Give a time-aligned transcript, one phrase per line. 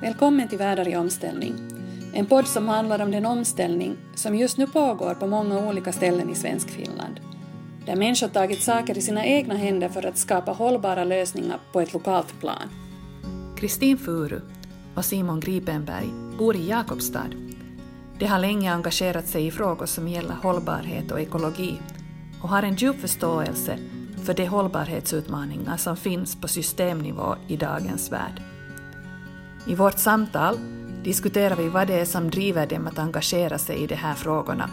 [0.00, 1.54] Välkommen till Världar i omställning.
[2.12, 6.30] En podd som handlar om den omställning som just nu pågår på många olika ställen
[6.30, 7.20] i svensk Finland.
[7.86, 11.92] Där människor tagit saker i sina egna händer för att skapa hållbara lösningar på ett
[11.92, 12.68] lokalt plan.
[13.56, 14.40] Kristin Furu
[14.94, 16.08] och Simon Gripenberg
[16.38, 17.30] bor i Jakobstad.
[18.18, 21.80] De har länge engagerat sig i frågor som gäller hållbarhet och ekologi
[22.42, 23.78] och har en djup förståelse
[24.24, 28.42] för de hållbarhetsutmaningar som finns på systemnivå i dagens värld.
[29.68, 30.58] I vårt samtal
[31.04, 34.70] diskuterar vi vad det är som driver dem att engagera sig i de här frågorna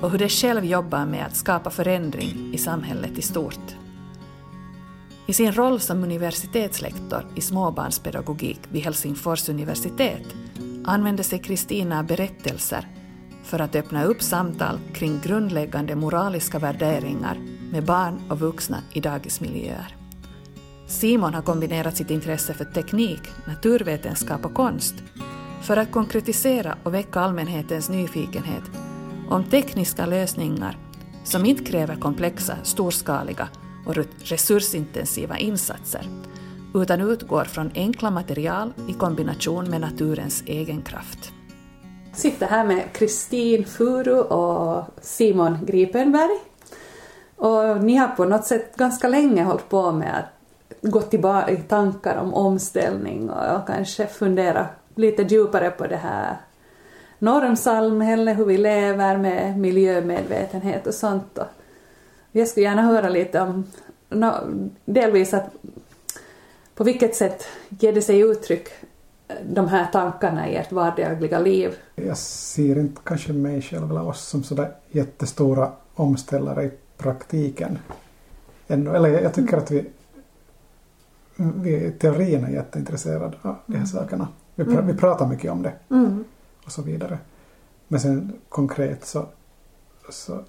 [0.00, 3.76] och hur de själv jobbar med att skapa förändring i samhället i stort.
[5.26, 10.34] I sin roll som universitetslektor i småbarnspedagogik vid Helsingfors universitet
[10.84, 12.88] använder sig Kristina av berättelser
[13.44, 17.38] för att öppna upp samtal kring grundläggande moraliska värderingar
[17.72, 20.03] med barn och vuxna i dagismiljöer.
[20.86, 24.94] Simon har kombinerat sitt intresse för teknik, naturvetenskap och konst
[25.62, 28.62] för att konkretisera och väcka allmänhetens nyfikenhet
[29.30, 30.78] om tekniska lösningar
[31.24, 33.48] som inte kräver komplexa, storskaliga
[33.86, 36.08] och resursintensiva insatser
[36.74, 41.32] utan utgår från enkla material i kombination med naturens egen kraft.
[42.10, 46.38] Jag sitter här med Kristin Furu och Simon Gripenberg.
[47.36, 50.33] Och ni har på något sätt ganska länge hållit på med att
[50.84, 56.36] gå tillbaka i tankar om omställning och kanske fundera lite djupare på det här
[57.18, 61.38] normsamhället, hur vi lever med miljömedvetenhet och sånt.
[61.38, 61.46] Och
[62.32, 63.64] jag skulle gärna höra lite om,
[64.84, 65.50] delvis att
[66.74, 68.68] på vilket sätt ger det sig uttryck
[69.46, 71.74] de här tankarna i ert vardagliga liv?
[71.94, 77.78] Jag ser inte kanske mig själv eller oss som sådär jättestora omställare i praktiken.
[78.68, 78.96] Ännu.
[78.96, 79.86] Eller jag tycker att vi,
[81.98, 83.86] teorin är jätteintresserade av de här mm.
[83.86, 84.28] sakerna.
[84.54, 84.86] Vi, pr mm.
[84.86, 86.24] vi pratar mycket om det mm.
[86.64, 87.18] och så vidare.
[87.88, 89.26] Men sen konkret så,
[90.10, 90.40] så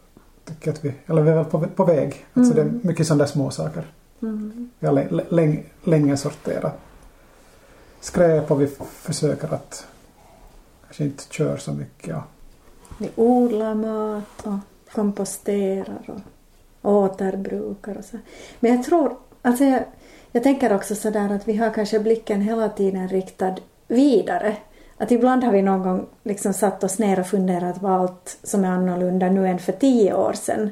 [0.45, 2.25] tycker jag att vi, eller vi är väl på, på väg.
[2.33, 3.83] Alltså det är mycket sådana små saker.
[4.21, 4.69] Mm.
[4.79, 6.79] Vi har länge, länge sorterat
[8.05, 9.87] skräp och vi försöker att
[10.85, 12.17] kanske inte köra så mycket.
[12.97, 16.01] Vi odlar mat och komposterar
[16.81, 18.17] och återbrukar och så.
[18.59, 19.83] Men jag tror, alltså jag,
[20.35, 23.55] jag tänker också sådär att vi har kanske blicken hela tiden riktad
[23.87, 24.57] vidare.
[24.97, 28.63] Att ibland har vi någon gång liksom satt oss ner och funderat på allt som
[28.63, 30.71] är annorlunda nu än för tio år sedan.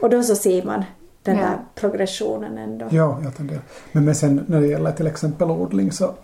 [0.00, 0.84] Och då så ser man
[1.22, 2.86] den här progressionen ändå.
[2.90, 3.62] Ja, jag tenderar.
[3.92, 6.14] Men, men sen när det gäller till exempel odling så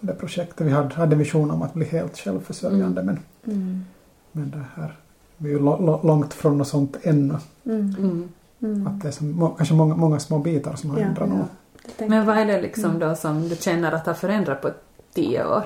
[0.00, 3.18] det projektet vi hade, hade vision om att bli helt självförsörjande mm.
[3.44, 3.84] men, mm.
[4.32, 4.96] men det här,
[5.36, 5.58] vi är ju
[6.02, 7.34] långt från något sånt ännu.
[7.64, 8.28] Mm.
[8.62, 8.74] Mm.
[8.74, 8.86] mm.
[8.86, 11.44] Att det är som, kanske många, många små bitar som har ja, ändrat ja.
[12.06, 14.70] Men vad är det liksom då som du känner att har förändrat på
[15.14, 15.62] tio år?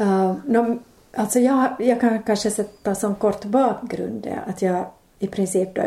[0.00, 0.78] Uh, no,
[1.16, 4.86] alltså jag, jag kan kanske sätta som kort bakgrund att jag
[5.18, 5.82] i princip då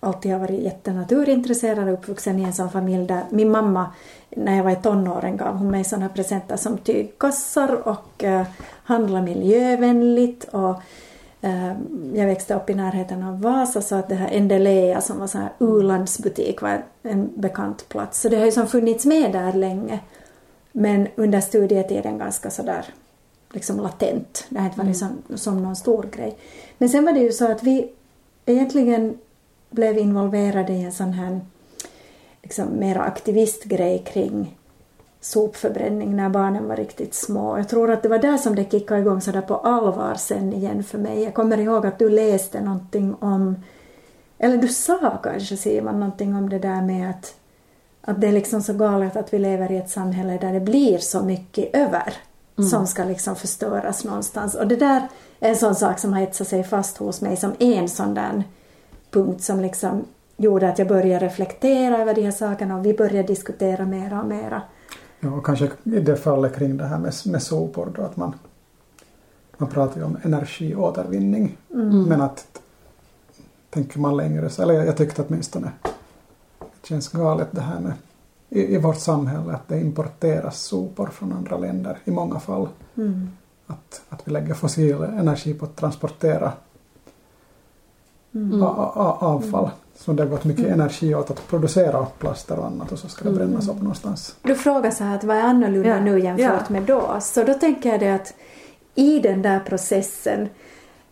[0.00, 3.90] alltid har varit jättenaturintresserad och uppvuxen i en sån familj där min mamma
[4.30, 8.42] när jag var i tonåren gav hon mig sådana presenter som tygkassar och uh,
[8.84, 10.78] handla miljövänligt och uh,
[12.14, 15.38] jag växte upp i närheten av Vasa så att det här Endelea som var så
[15.38, 20.00] här u-landsbutik var en bekant plats så det har ju som funnits med där länge
[20.72, 22.84] men under studietiden ganska sådär
[23.52, 24.46] liksom latent.
[24.48, 25.18] Det har inte varit mm.
[25.26, 26.38] som, som någon stor grej.
[26.78, 27.90] Men sen var det ju så att vi
[28.46, 29.18] egentligen
[29.70, 31.40] blev involverade i en sån här
[32.42, 34.57] liksom mera aktivistgrej kring
[35.28, 37.58] sopförbränning när barnen var riktigt små.
[37.58, 40.84] Jag tror att det var där som det kickade igång sådär på allvar sen igen
[40.84, 41.22] för mig.
[41.22, 43.56] Jag kommer ihåg att du läste någonting om,
[44.38, 47.34] eller du sa kanske Simon någonting om det där med att,
[48.00, 50.98] att det är liksom så galet att vi lever i ett samhälle där det blir
[50.98, 52.14] så mycket över
[52.58, 52.70] mm.
[52.70, 54.54] som ska liksom förstöras någonstans.
[54.54, 55.08] Och det där
[55.40, 58.44] är en sån sak som har etsat sig fast hos mig som en sån där
[59.10, 60.04] punkt som liksom
[60.36, 64.28] gjorde att jag började reflektera över de här sakerna och vi började diskutera mera och
[64.28, 64.62] mera.
[65.20, 68.34] Ja, och kanske i det fallet kring det här med, med sopor då att man,
[69.56, 72.02] man pratar ju om energiåtervinning mm.
[72.02, 72.60] men att
[73.70, 75.72] tänker man längre så, eller jag, jag tyckte åtminstone
[76.58, 77.92] det känns galet det här med
[78.48, 82.68] i, i vårt samhälle att det importeras sopor från andra länder i många fall.
[82.96, 83.30] Mm.
[83.66, 86.52] Att, att vi lägger fossil energi på att transportera
[88.34, 88.62] mm.
[88.62, 89.70] avfall.
[89.98, 90.80] Så det har gått mycket mm.
[90.80, 93.38] energi åt att producera plaster och annat och så ska det mm.
[93.38, 94.36] brännas upp någonstans.
[94.42, 96.00] Du frågar så här att vad är annorlunda ja.
[96.00, 96.72] nu jämfört ja.
[96.72, 97.16] med då?
[97.20, 98.34] Så då tänker jag det att
[98.94, 100.48] i den där processen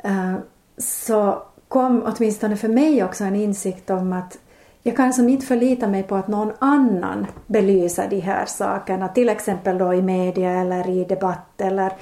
[0.05, 0.35] uh,
[0.79, 4.39] så kom åtminstone för mig också en insikt om att
[4.83, 9.29] jag kan som inte förlita mig på att någon annan belyser de här sakerna, till
[9.29, 11.93] exempel då i media eller i debatt eller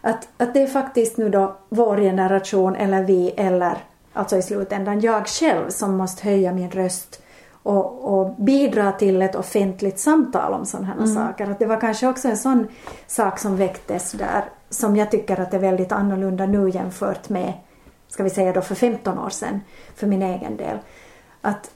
[0.00, 3.78] att, att det är faktiskt nu då vår generation eller vi eller
[4.14, 7.22] alltså i slutändan jag själv som måste höja min röst
[7.62, 11.14] och, och bidra till ett offentligt samtal om sådana här mm.
[11.14, 11.50] saker.
[11.50, 12.66] Att det var kanske också en sån
[13.06, 17.52] sak som väcktes där som jag tycker att är väldigt annorlunda nu jämfört med,
[18.08, 19.60] ska vi säga då för 15 år sedan,
[19.94, 20.78] för min egen del.
[21.40, 21.70] Att,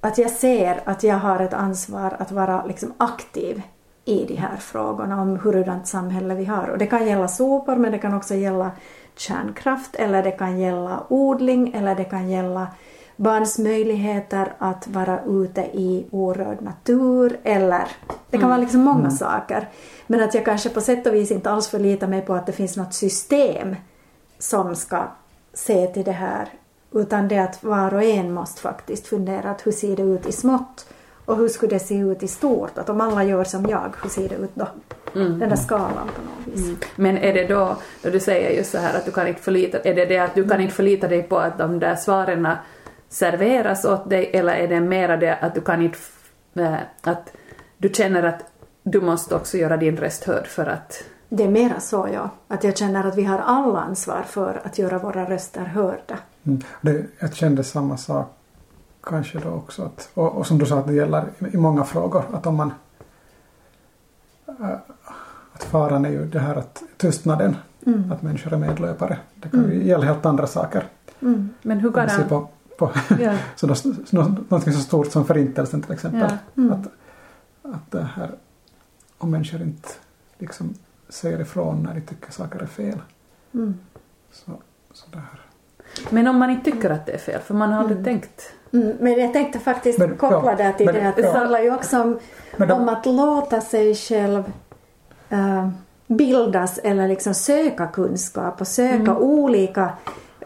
[0.00, 3.62] att jag ser att jag har ett ansvar att vara liksom aktiv
[4.04, 6.68] i de här frågorna om hurdant samhälle vi har.
[6.68, 8.70] Och det kan gälla sopor men det kan också gälla
[9.16, 12.66] kärnkraft eller det kan gälla odling eller det kan gälla
[13.16, 17.88] barns möjligheter att vara ute i orörd natur eller
[18.30, 18.48] det kan mm.
[18.48, 19.10] vara liksom många mm.
[19.10, 19.68] saker.
[20.06, 22.52] Men att jag kanske på sätt och vis inte alls förlitar mig på att det
[22.52, 23.76] finns något system
[24.38, 25.02] som ska
[25.54, 26.48] se till det här
[26.92, 30.32] utan det att var och en måste faktiskt fundera att hur ser det ut i
[30.32, 30.86] smått
[31.32, 32.78] och hur skulle det se ut i stort?
[32.78, 34.68] Att om alla gör som jag, hur ser det ut då?
[35.14, 35.38] Mm.
[35.38, 36.66] Den där skalan på något vis.
[36.66, 36.78] Mm.
[36.96, 39.78] Men är det då, då du säger just så här att du kan inte förlita
[39.78, 42.48] är det det att du kan inte förlita dig på att de där svaren
[43.08, 45.98] serveras åt dig eller är det mera det att du kan inte,
[46.54, 47.32] äh, att
[47.78, 48.44] du känner att
[48.82, 52.30] du måste också göra din röst hörd för att det är mera så, ja.
[52.48, 56.18] Att jag känner att vi har alla ansvar för att göra våra röster hörda.
[56.44, 56.62] Mm.
[56.80, 58.38] Det, jag kände samma sak
[59.02, 59.82] kanske då också.
[59.82, 62.24] Att, och, och som du sa, att det gäller i, i många frågor.
[62.32, 62.72] Att om man...
[64.46, 64.76] Äh,
[65.52, 67.56] att faran är ju det här att tystnaden.
[67.86, 68.12] Mm.
[68.12, 69.18] Att människor är medlöpare.
[69.34, 69.86] Det kan ju mm.
[69.86, 70.84] gälla helt andra saker.
[71.20, 71.50] Mm.
[71.62, 72.24] Men hur kan det...
[72.28, 72.90] På, på
[73.20, 73.36] ja.
[73.56, 73.74] så då,
[74.48, 76.30] något så stort som förintelsen till exempel.
[76.54, 76.62] Ja.
[76.62, 76.72] Mm.
[76.72, 76.86] Att,
[77.74, 78.30] att det här,
[79.18, 79.88] om människor inte
[80.38, 80.74] liksom
[81.08, 82.98] säger ifrån när de tycker saker är fel.
[83.54, 83.74] Mm.
[84.32, 84.52] Så,
[84.92, 85.40] så det här.
[86.10, 88.96] Men om man inte tycker att det är fel, för man har aldrig tänkt Mm,
[89.00, 92.02] men jag tänkte faktiskt men, koppla det till men, det att det handlar ju också
[92.02, 92.18] om,
[92.56, 94.52] de, om att låta sig själv
[95.30, 95.68] äh,
[96.06, 99.16] bildas eller liksom söka kunskap och söka mm.
[99.16, 99.90] olika,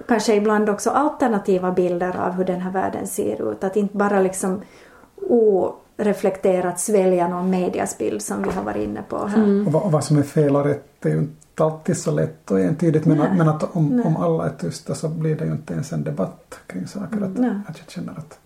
[0.09, 3.65] kanske ibland också alternativa bilder av hur den här världen ser ut.
[3.65, 4.63] Att inte bara liksom
[5.29, 9.37] oreflekterat svälja någon mediasbild som vi har varit inne på här.
[9.37, 9.67] Mm.
[9.67, 12.51] Och, vad, och vad som är fel och rätt är ju inte alltid så lätt
[12.51, 15.53] och entydigt men, att, men att om, om alla är tysta så blir det ju
[15.53, 17.17] inte ens en debatt kring saker.
[17.17, 18.39] Att, att jag känner att,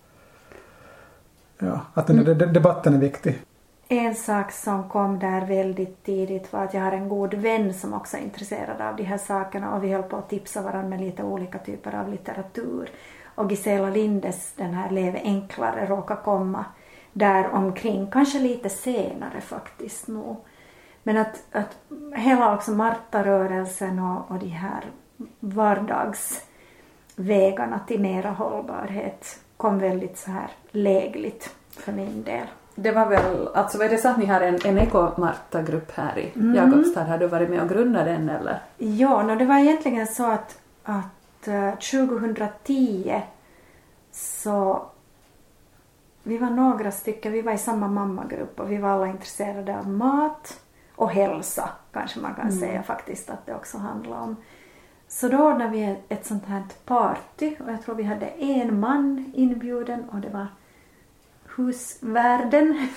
[1.59, 2.53] ja, att den, mm.
[2.53, 3.41] debatten är viktig.
[3.87, 7.93] En sak som kom där väldigt tidigt var att jag har en god vän som
[7.93, 11.01] också är intresserad av de här sakerna och vi höll på att tipsa varandra med
[11.01, 12.89] lite olika typer av litteratur.
[13.35, 16.65] Och Gisela Lindes, den här Leve enklare, råkar komma
[17.13, 20.37] där omkring, kanske lite senare faktiskt nog.
[21.03, 21.77] Men att, att
[22.15, 24.83] hela också Marta-rörelsen och, och de här
[25.39, 32.47] vardagsvägarna till mera hållbarhet kom väldigt så här lägligt för min del.
[32.75, 36.31] Det var väl, alltså är det så att ni har en, en Eko-Marta-grupp här i
[36.35, 36.55] mm.
[36.55, 37.03] Jakobstad?
[37.03, 38.59] Har du varit med och grundat den eller?
[38.77, 43.21] Ja, no, det var egentligen så att, att uh, eh, 2010
[44.11, 44.85] så
[46.23, 49.89] vi var några stycken, vi var i samma mammagrupp och vi var alla intresserade av
[49.89, 50.59] mat
[50.95, 52.59] och hälsa kanske man kan mm.
[52.59, 54.35] säga faktiskt att det också handlar om.
[55.07, 59.31] Så då ordnade vi ett sånt här party och jag tror vi hade en man
[59.35, 60.47] inbjuden och det var
[61.55, 62.87] husvärden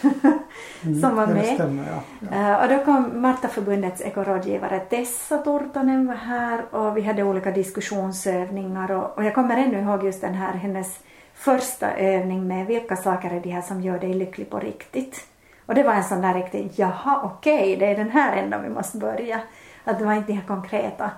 [0.83, 1.55] mm, som var med.
[1.55, 2.03] Stämmer, ja.
[2.31, 2.57] Ja.
[2.57, 8.91] Uh, och då kom Martaförbundets ekorådgivare Tessa Turtonen var här och vi hade olika diskussionsövningar
[8.91, 10.99] och, och jag kommer ännu ihåg just den här hennes
[11.35, 15.27] första övning med vilka saker är det här som gör dig lycklig på riktigt.
[15.67, 18.63] Och det var en sån där riktigt, jaha okej, okay, det är den här änden
[18.63, 19.41] vi måste börja.
[19.85, 21.11] Att det var inte de här konkreta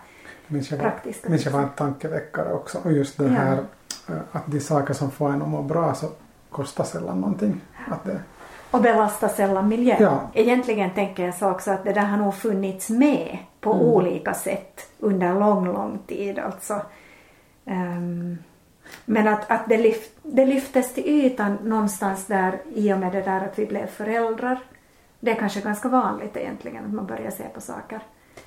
[0.47, 1.29] minns jag praktiska.
[1.29, 3.59] Minns jag var en tankeväckare också och just det här
[4.09, 6.07] eh, att de saker som får en att må bra så
[6.51, 7.61] kostar sällan någonting.
[7.91, 8.21] Att det...
[8.71, 9.97] Och belastar sällan miljön.
[10.01, 10.21] Ja.
[10.35, 13.87] Egentligen tänker jag så också att det där har nog funnits med på mm.
[13.87, 16.39] olika sätt under lång, lång tid.
[16.39, 16.81] Alltså.
[17.65, 18.39] Um,
[19.05, 23.23] men att, att det, lyft, det lyftes till ytan någonstans där i och med det
[23.23, 24.59] där att vi blev föräldrar.
[25.21, 28.01] Det är kanske ganska vanligt egentligen att man börjar se på saker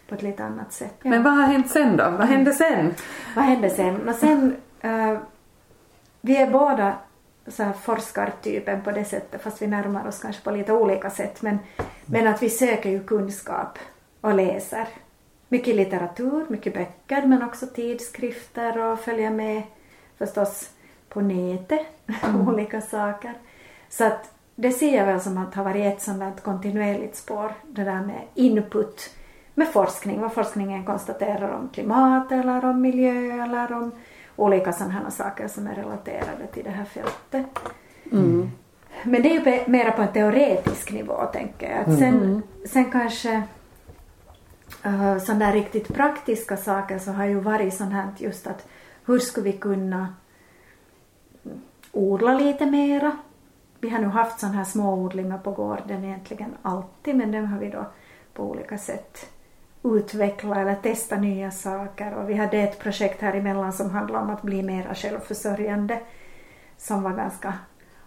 [0.09, 0.95] på ett lite annat sätt.
[1.01, 1.09] Ja.
[1.09, 2.03] Men vad har hänt sen då?
[2.03, 2.93] Vad hände sen?
[3.35, 4.09] Vad hände sen?
[4.09, 4.55] Och sen
[4.85, 5.19] uh,
[6.21, 6.93] vi är båda
[7.47, 11.41] så här forskartypen på det sättet fast vi närmar oss kanske på lite olika sätt
[11.41, 11.59] men,
[12.05, 13.79] men att vi söker ju kunskap
[14.21, 14.87] och läser.
[15.47, 19.63] Mycket litteratur, mycket böcker men också tidskrifter och följer med
[20.19, 20.69] förstås
[21.09, 21.87] på nätet,
[22.23, 22.47] mm.
[22.47, 23.33] olika saker.
[23.89, 27.83] Så att det ser jag väl som att har varit ett sådant kontinuerligt spår, det
[27.83, 29.15] där med input
[29.53, 33.91] med forskning, vad forskningen konstaterar om klimat eller om miljö eller om
[34.35, 37.59] olika sådana saker som är relaterade till det här fältet.
[39.03, 41.79] Men det är ju mera på en teoretisk nivå tänker jag.
[41.79, 43.43] Att sen, sen kanske
[44.85, 48.67] uh, sådana där riktigt praktiska saker så har ju varit sånt här just att
[49.09, 50.13] hur skulle vi kunna
[51.91, 53.11] odla lite mera?
[53.79, 57.69] Vi har nu haft sådana här småodlingar på gården egentligen alltid men dem har vi
[57.69, 57.85] då
[58.33, 59.25] på olika sätt
[59.83, 64.29] utveckla eller testa nya saker och vi hade ett projekt här emellan som handlade om
[64.29, 65.99] att bli mera självförsörjande
[66.77, 67.53] som var ganska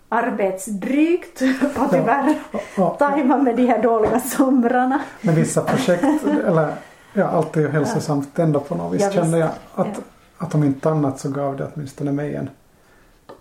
[0.08, 1.42] arbetsdrygt
[1.76, 2.34] och tyvärr
[2.76, 2.90] Ja.
[2.90, 5.00] tajma med de här dåliga somrarna.
[5.20, 6.04] Men vissa projekt,
[6.46, 6.74] eller
[7.12, 9.02] ja, allt är ju hälsosamt ändå på något vis.
[9.02, 10.02] Ja, kände jag att, Ja.
[10.42, 12.50] Att om inte annat så gav det åtminstone mig en,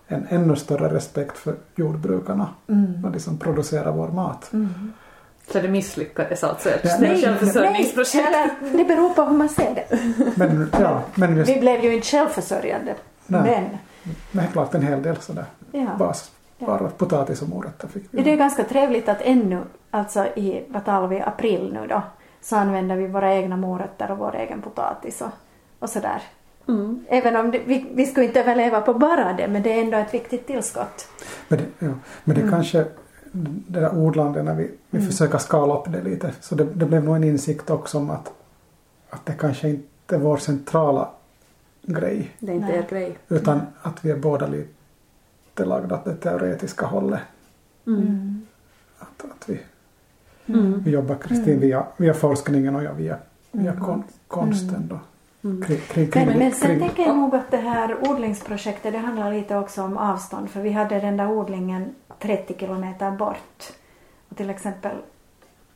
[0.07, 3.05] en ännu större respekt för jordbrukarna Mm.
[3.05, 4.51] och de som producerar vår mat.
[5.51, 6.97] Så det misslyckades alltså ett Ja.
[6.99, 8.15] nej, självförsörjningsprojekt.
[8.27, 9.99] eller det beror på hur man ser det.
[10.35, 12.95] Men, ja, men just, Vi blev ju inte självförsörjande.
[13.27, 13.41] Nej.
[13.43, 13.77] Men
[14.31, 15.87] men helt klart en hel del sådär ja.
[15.99, 18.23] basvaror, potatis och morötter fick vi.
[18.23, 22.01] det är ganska trevligt att ännu, alltså i, vad talar vi, april nu då,
[22.41, 25.29] så använder vi våra egna morötter och vår egen potatis och,
[25.79, 26.21] och sådär.
[26.67, 27.05] Mm.
[27.09, 29.97] Även om det, vi, vi skulle inte överleva på bara det, men det är ändå
[29.97, 31.07] ett viktigt tillskott.
[31.47, 31.91] Men det, ja,
[32.23, 32.45] men Mm.
[32.45, 32.85] det kanske,
[33.67, 37.03] det där odlandet när vi, vi försöker skala upp det lite, så det, det blev
[37.03, 38.33] nog en insikt också om att,
[39.09, 41.09] att det kanske inte är vår centrala
[41.81, 42.77] grej, Det är inte Nej.
[42.77, 43.17] er grej.
[43.29, 47.19] utan att vi är båda lite lagda åt det teoretiska hållet.
[47.87, 48.45] Mm.
[48.99, 49.59] Att, att vi,
[50.45, 50.81] Mm.
[50.85, 53.17] vi jobbar Kristin via, via forskningen och jag via,
[53.51, 54.99] via kon, konsten då.
[55.43, 55.61] Mm.
[55.61, 59.33] Kring, kring, kring, Men, men sen tänker jag nog att det här odlingsprojektet det handlar
[59.33, 63.63] lite också om avstånd för vi hade den där odlingen 30 kilometer bort.
[64.29, 64.95] Och till exempel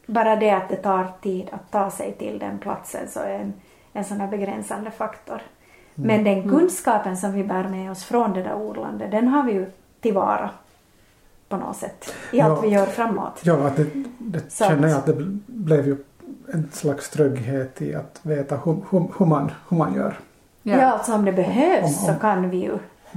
[0.05, 3.53] bara det att det tar tid att ta sig till den platsen så är en,
[3.93, 5.41] en sån här begränsande faktor.
[5.95, 9.51] Men den kunskapen som vi bär med oss från det där odlandet den har vi
[9.51, 9.65] ju
[10.01, 10.49] tillvara
[11.49, 12.61] på något sätt i allt Ja.
[12.61, 13.41] vi gör framåt.
[13.43, 15.97] Ja, det, det känner jag att det bl- blev ju
[16.53, 20.19] en slags trygghet i att veta hur, hur, hur, man, hur man gör.
[20.63, 20.85] Ja.
[20.85, 22.71] alltså om det behövs Om- om- så kan vi ju.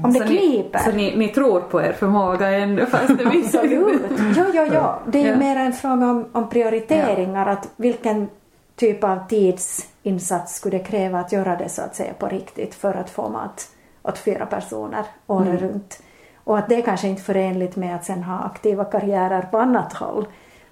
[0.05, 0.79] Om det så ni, kniper.
[0.79, 4.03] så ni, ni tror på er förmåga ännu fast det visar Absolut.
[4.37, 4.99] Ja, ja, ja.
[5.07, 5.37] Det är ju Ja.
[5.37, 7.47] mer en fråga om, om prioriteringar.
[7.47, 8.29] Att vilken
[8.77, 12.95] typ av tidsinsats skulle det kräva att göra det så att säga på riktigt för
[12.95, 13.69] att få mat
[14.03, 16.03] åt fyra personer året runt.
[16.45, 19.93] Och att det är kanske inte förenligt med att sen ha aktiva karriärer på annat
[19.93, 20.27] håll.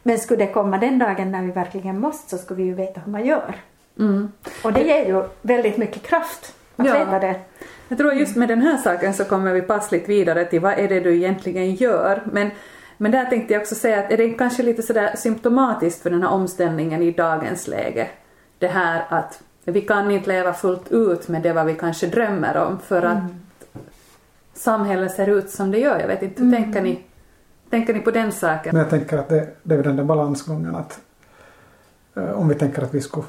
[0.06, 3.00] Men skulle det komma den dagen när vi verkligen måste så skulle vi ju veta
[3.00, 3.54] hur man gör.
[3.98, 4.32] Mm.
[4.64, 6.92] Och det ger ju väldigt mycket kraft att Ja.
[6.98, 7.40] veta det.
[7.88, 10.88] Jag tror just med den här saken så kommer vi passligt vidare till vad är
[10.88, 12.22] det du egentligen gör.
[12.32, 12.50] Men,
[12.96, 16.22] men där tänkte jag också säga att är det kanske lite sådär symptomatiskt för den
[16.22, 18.08] här omställningen i dagens läge.
[18.58, 22.56] Det här att vi kan inte leva fullt ut med det vad vi kanske drömmer
[22.56, 23.22] om för att
[24.54, 26.00] samhället ser ut som det gör.
[26.00, 27.02] Jag vet inte, hur tänker ni?
[27.70, 28.74] Tänker ni på den saken?
[28.74, 31.00] Men jag tänker att det, det är den där balansgången att
[32.14, 33.26] eh, om vi tänker att vi skulle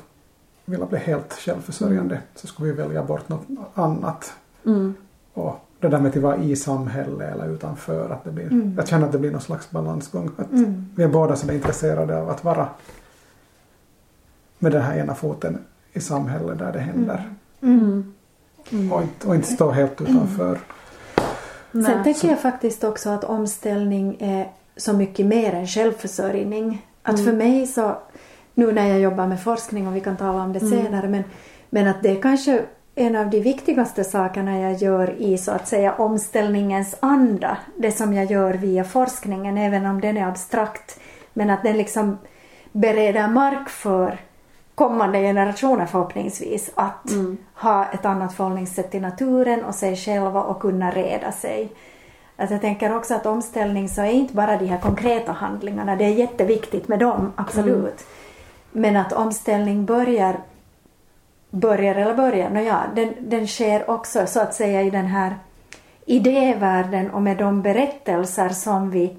[0.65, 4.34] vilja bli helt självförsörjande så skulle vi välja bort något annat.
[4.65, 4.94] Mm.
[5.34, 9.06] Och det där med att vara i samhället eller utanför, att det blir, jag känner
[9.06, 10.32] att det blir någon slags balansgång.
[10.38, 10.48] Att
[10.96, 12.70] Vi är båda så intresserade av att vara
[14.60, 15.58] med den här ena foten
[15.94, 17.34] i samhället där det händer.
[17.62, 18.13] Mm.
[18.91, 20.60] Och, inte, och inte stå helt utanför.
[21.86, 22.03] Sen Nej.
[22.03, 26.86] tänker jag faktiskt också att omställning är så mycket mer än självförsörjning.
[27.03, 27.98] Att för mig så,
[28.53, 31.24] nu när jag jobbar med forskning och vi kan tala om det senare, men,
[31.69, 32.62] men att det är kanske
[32.96, 37.57] en av de viktigaste sakerna jag gör i så att säga omställningens anda.
[37.77, 41.00] Det som jag gör via forskningen, även om den är abstrakt.
[41.34, 42.17] Men att den liksom
[42.72, 44.19] bereder mark för
[44.77, 47.12] kommande generationer förhoppningsvis att
[47.53, 51.69] ha ett annat förhållningssätt till naturen och sig själva och kunna reda sig.
[52.36, 56.05] Att jag tänker också att omställning så är inte bara de här konkreta handlingarna, det
[56.05, 58.05] är jätteviktigt med dem, absolut.
[58.72, 60.39] Men att omställning börjar,
[61.50, 65.36] börjar eller börjar, nåja, den, den sker också så att säga i den här
[66.05, 69.17] idévärlden och med de berättelser som vi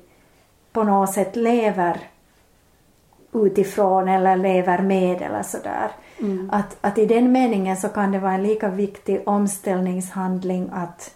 [0.73, 2.01] på något sätt lever
[3.33, 5.91] utifrån eller lever med eller sådär.
[6.51, 11.15] Att, att i den meningen så kan det vara en lika viktig omställningshandling att,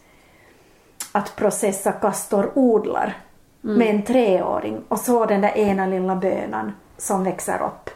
[1.13, 3.17] att processa kastorodlar
[3.61, 7.91] med en treåring och så den där ena lilla bönan som växer upp.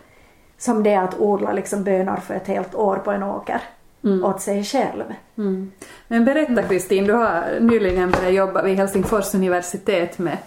[0.58, 3.60] Som det att odla liksom bönor för ett helt år på en åker
[4.06, 5.04] åt sig själv.
[5.38, 5.70] Mm.
[6.08, 10.38] Men berätta Kristin, du har nyligen börjat jobba vid Helsingfors universitet med,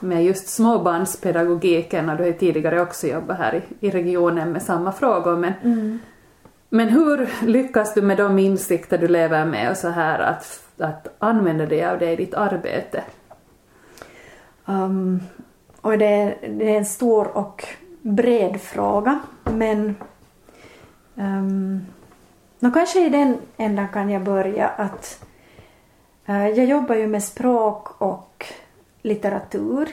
[0.00, 4.92] med just småbarnspedagogiken och du har tidigare också jobbat här i, i regionen med samma
[4.92, 5.36] frågor.
[5.36, 6.00] Men,
[6.68, 11.08] Men hur lyckas du med de insikter du lever med och så här att, att
[11.18, 13.02] använda dig av det i ditt arbete?
[14.64, 15.20] Um,
[15.80, 17.64] och det, det, är en stor och
[18.02, 19.96] bred fråga men
[21.14, 21.86] um,
[22.64, 25.24] no, kanske i den ändan kan jag börja att
[26.28, 28.46] uh, jag jobbar ju med språk och
[29.02, 29.88] litteratur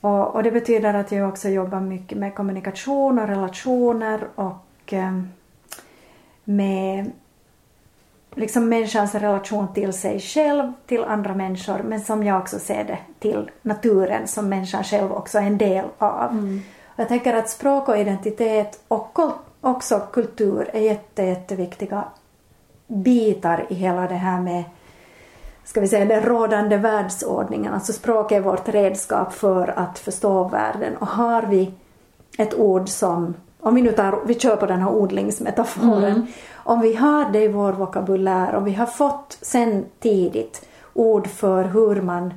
[0.00, 5.28] och, och, det betyder att jag också jobbar mycket med kommunikation och relationer och um,
[6.44, 7.10] med
[8.34, 12.98] liksom människans relation till sig själv, till andra människor, men som jag också ser det
[13.18, 16.30] till naturen som människan själv också är en del av.
[16.30, 16.60] Mm.
[16.96, 19.18] Jag tänker att språk och identitet och
[19.60, 22.04] också kultur är jätte, jätteviktiga
[22.86, 24.64] bitar i hela det här med
[25.64, 27.74] ska vi säga, den rådande världsordningen.
[27.74, 31.72] Alltså språk är vårt redskap för att förstå världen och har vi
[32.38, 36.26] ett ord som, om vi nu tar, vi kör på den här odlingsmetaforen, mm
[36.64, 41.64] om vi har det i vår vokabulär, om vi har fått sen tidigt ord för
[41.64, 42.34] hur man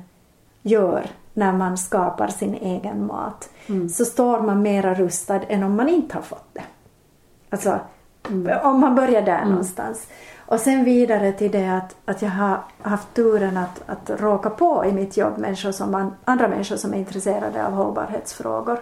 [0.62, 3.88] gör när man skapar sin egen mat, mm.
[3.88, 6.62] så står man mera rustad än om man inte har fått det.
[7.50, 7.80] Alltså,
[8.30, 8.66] mm.
[8.66, 9.48] om man börjar där mm.
[9.48, 10.08] någonstans.
[10.46, 14.84] Och sen vidare till det att, att jag har haft turen att, att råka på
[14.84, 18.78] i mitt jobb människor som man, andra människor som är intresserade av hållbarhetsfrågor,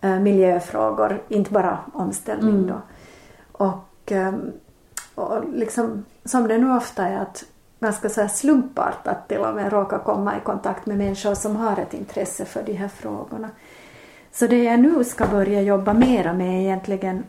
[0.00, 2.66] äh, miljöfrågor, inte bara omställning mm.
[2.66, 2.80] då.
[3.52, 4.52] Och um,
[5.20, 7.44] och liksom, som det nu ofta är att
[7.80, 11.76] ganska så här slumpartat till och med råka komma i kontakt med människor som har
[11.76, 13.50] ett intresse för de här frågorna.
[14.32, 17.22] Så det jag nu ska börja jobba mera med egentligen äh,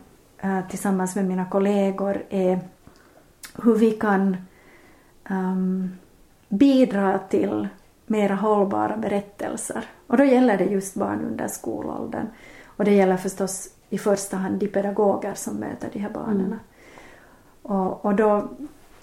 [0.68, 2.60] tillsammans med mina kollegor är
[3.62, 4.36] hur vi kan
[5.30, 5.96] um,
[6.48, 7.68] bidra till
[8.06, 9.84] mera hållbara berättelser.
[10.06, 12.26] Och då gäller det just barn under skolåldern.
[12.64, 16.46] Och det gäller förstås i första hand de pedagoger som möter de här barnen.
[16.46, 16.58] Mm.
[17.62, 18.48] Och, och då,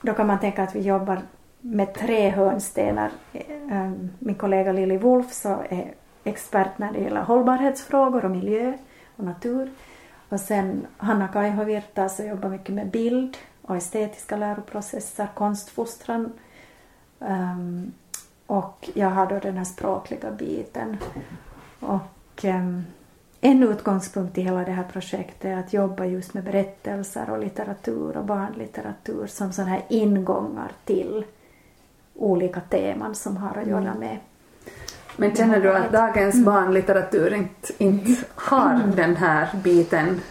[0.01, 1.22] då kan man tänka att vi jobbar
[1.62, 3.12] med tre hörnstenar.
[3.69, 5.93] Ehm, min kollega Lili Wolf så är
[6.24, 8.74] expert när det gäller hållbarhetsfrågor och miljö
[9.15, 9.69] och natur.
[10.29, 16.32] Och sen Hanna Kaiho så jobbar mycket med bild och estetiska läroprocesser, konstfostran.
[17.19, 17.93] Um,
[18.47, 20.97] och jag har då den här språkliga biten.
[21.80, 22.86] Och um,
[23.41, 28.17] en utgångspunkt i hela det här projektet är att jobba just med berättelser och litteratur
[28.17, 31.25] och barnlitteratur som sådana här ingångar till
[32.15, 33.99] olika teman som har att göra mm.
[33.99, 34.17] med
[35.19, 36.45] men känner du att dagens mm.
[36.45, 38.95] barnlitteratur inte, inte har mm.
[38.95, 40.21] den här biten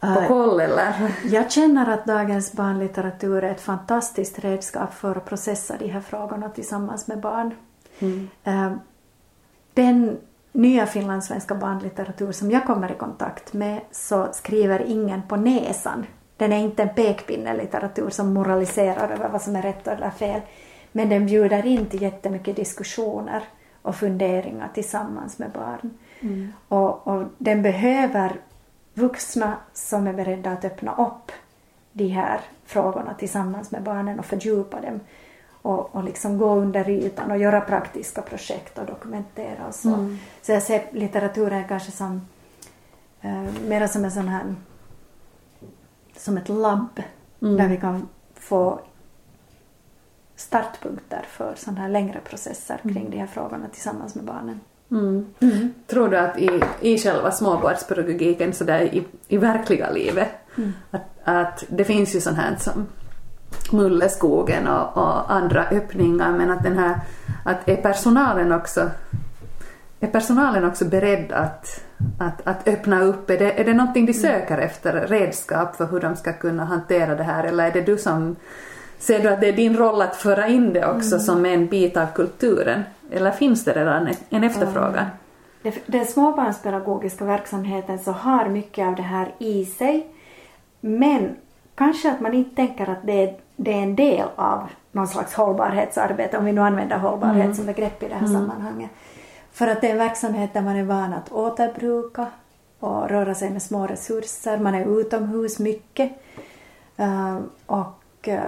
[0.00, 0.94] på äh, koll eller?
[1.24, 6.48] Jag känner att dagens barnlitteratur är ett fantastiskt redskap för att processa de här frågorna
[6.48, 7.54] tillsammans med barn.
[7.98, 8.28] Mm.
[8.44, 8.72] Äh,
[9.74, 10.16] den
[10.52, 16.06] nya finlandssvenska barnlitteratur som jag kommer i kontakt med så skriver ingen på näsan.
[16.36, 20.40] Den är inte en pekpinnelitteratur som moraliserar över vad som är rätt eller fel.
[20.92, 23.42] Men den bjuder in till jättemycket diskussioner
[23.82, 25.90] och funderingar tillsammans med barn.
[26.20, 26.52] Mm.
[26.68, 28.40] Och, och den behöver
[28.94, 31.32] vuxna som är beredda att öppna upp
[31.92, 35.00] de här frågorna tillsammans med barnen och fördjupa dem
[35.62, 39.88] och, och liksom gå under ytan och göra praktiska projekt och dokumentera och så.
[39.88, 40.18] Mm.
[40.42, 42.20] Så jag ser litteraturen kanske som
[43.20, 44.54] eh, mera som en sån här
[46.16, 47.02] som ett labb
[47.42, 47.56] mm.
[47.56, 48.80] där vi kan få
[50.36, 53.10] startpunkter för sådana här längre processer kring mm.
[53.10, 54.60] de här frågorna tillsammans med barnen.
[54.90, 55.26] Mm.
[55.40, 55.74] Mm.
[55.86, 60.72] Tror du att i, i själva småbarnspedagogiken så där i, i verkliga livet mm.
[60.90, 62.86] att, att det finns ju sånt här som
[63.72, 67.00] Mulleskogen och, och, andra öppningar men att den här,
[67.44, 68.90] att är personalen också
[70.02, 71.84] är personalen också beredd att,
[72.18, 73.30] att, att öppna upp?
[73.30, 77.14] Är det, är det någonting de söker efter, redskap för hur de ska kunna hantera
[77.14, 78.36] det här eller är det du som
[79.02, 81.20] Ser du att det är din roll att föra in det också mm.
[81.20, 82.82] som en bit av kulturen?
[83.10, 85.06] Eller finns det redan en efterfrågan?
[85.62, 85.78] Mm.
[85.86, 90.06] Den småbarnspedagogiska verksamheten så har mycket av det här i sig.
[90.80, 91.36] Men
[91.74, 95.34] kanske att man inte tänker att det är, det är en del av någon slags
[95.34, 97.54] hållbarhetsarbete, om vi nu använder hållbarhet mm.
[97.54, 98.32] som begrepp i det här mm.
[98.32, 98.90] sammanhanget.
[99.52, 102.26] För att det är en verksamhet där man är van att återbruka
[102.80, 106.12] och röra sig med små resurser, man är utomhus mycket.
[107.00, 108.40] Uh, och uh,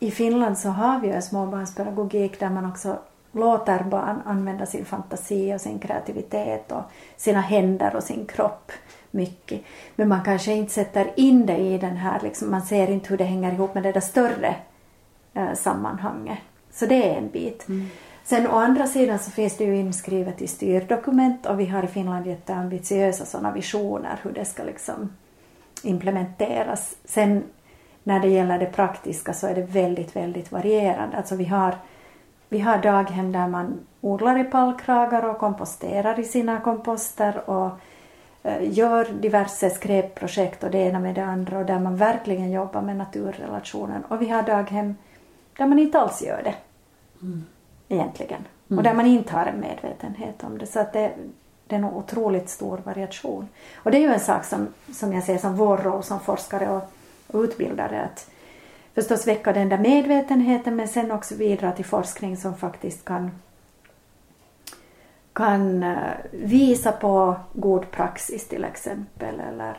[0.00, 2.98] i Finland så har vi ju en småbarnspedagogik där man också
[3.32, 6.82] låter barn använda sin fantasi och sin kreativitet och
[7.16, 8.72] sina händer och sin kropp
[9.10, 9.62] mycket.
[9.96, 13.18] Men man kanske inte sätter in det i den här, liksom, man ser inte hur
[13.18, 14.56] det hänger ihop med det där större
[15.34, 16.38] eh, sammanhanget.
[16.72, 17.68] Så det är en bit.
[17.68, 17.86] Mm.
[18.24, 21.86] Sen å andra sidan så finns det ju inskrivet i styrdokument och vi har i
[21.86, 25.12] Finland jätteambitiösa sådana visioner hur det ska liksom
[25.82, 26.96] implementeras.
[27.04, 27.44] Sen
[28.02, 31.16] när det gäller det praktiska så är det väldigt, väldigt varierande.
[31.16, 31.74] Alltså vi har,
[32.48, 37.70] vi har daghem där man odlar i pallkragar och komposterar i sina komposter och
[38.42, 42.82] eh, gör diverse skräpprojekt och det ena med det andra och där man verkligen jobbar
[42.82, 44.04] med naturrelationen.
[44.04, 44.96] Och vi har daghem
[45.56, 46.54] där man inte alls gör det.
[47.22, 47.44] Mm.
[47.88, 48.44] Egentligen.
[48.70, 48.78] Mm.
[48.78, 50.66] Och där man inte har en medvetenhet om det.
[50.66, 51.12] Så att det,
[51.66, 53.48] det är en otroligt stor variation.
[53.76, 56.68] Och det är ju en sak som, som jag ser som vår roll som forskare
[56.68, 56.92] och,
[57.32, 58.30] och utbildare att
[58.94, 63.30] förstås väcka den där medvetenheten men sen också bidra till forskning som faktiskt kan
[65.32, 65.96] kan eh,
[66.30, 69.78] visa på god praxis till exempel eller,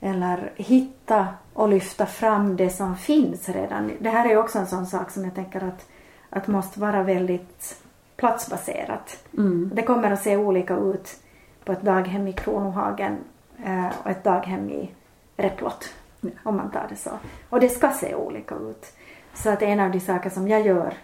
[0.00, 3.92] eller hitta och lyfta fram det som finns redan.
[4.00, 5.86] Det här är också en sån sak som jag tänker att,
[6.30, 7.76] att måste vara väldigt
[8.16, 9.24] platsbaserat.
[9.38, 9.70] Mm.
[9.74, 11.16] Det kommer att se olika ut
[11.64, 13.16] på ett daghem i Kronohagen
[13.64, 14.90] eh, och ett daghem i
[15.36, 15.94] Replot.
[16.42, 17.10] Om man tar det så.
[17.50, 18.92] Och det ska se olika ut.
[19.34, 20.94] Så att en av de saker som jag gör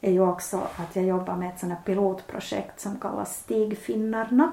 [0.00, 4.52] är ju också att jag jobbar med ett sånt här pilotprojekt som kallas Stigfinnarna.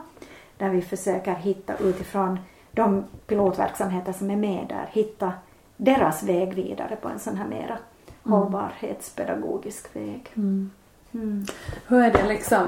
[0.57, 2.39] Där vi försöker hitta utifrån
[2.71, 5.33] de pilotverksamheter som är med där, hitta
[5.77, 7.79] deras väg vidare på en sån här mera mm.
[8.23, 10.31] hållbarhetspedagogisk väg.
[10.33, 10.71] Mm.
[11.13, 11.45] Mm.
[11.87, 12.67] Hur är det liksom,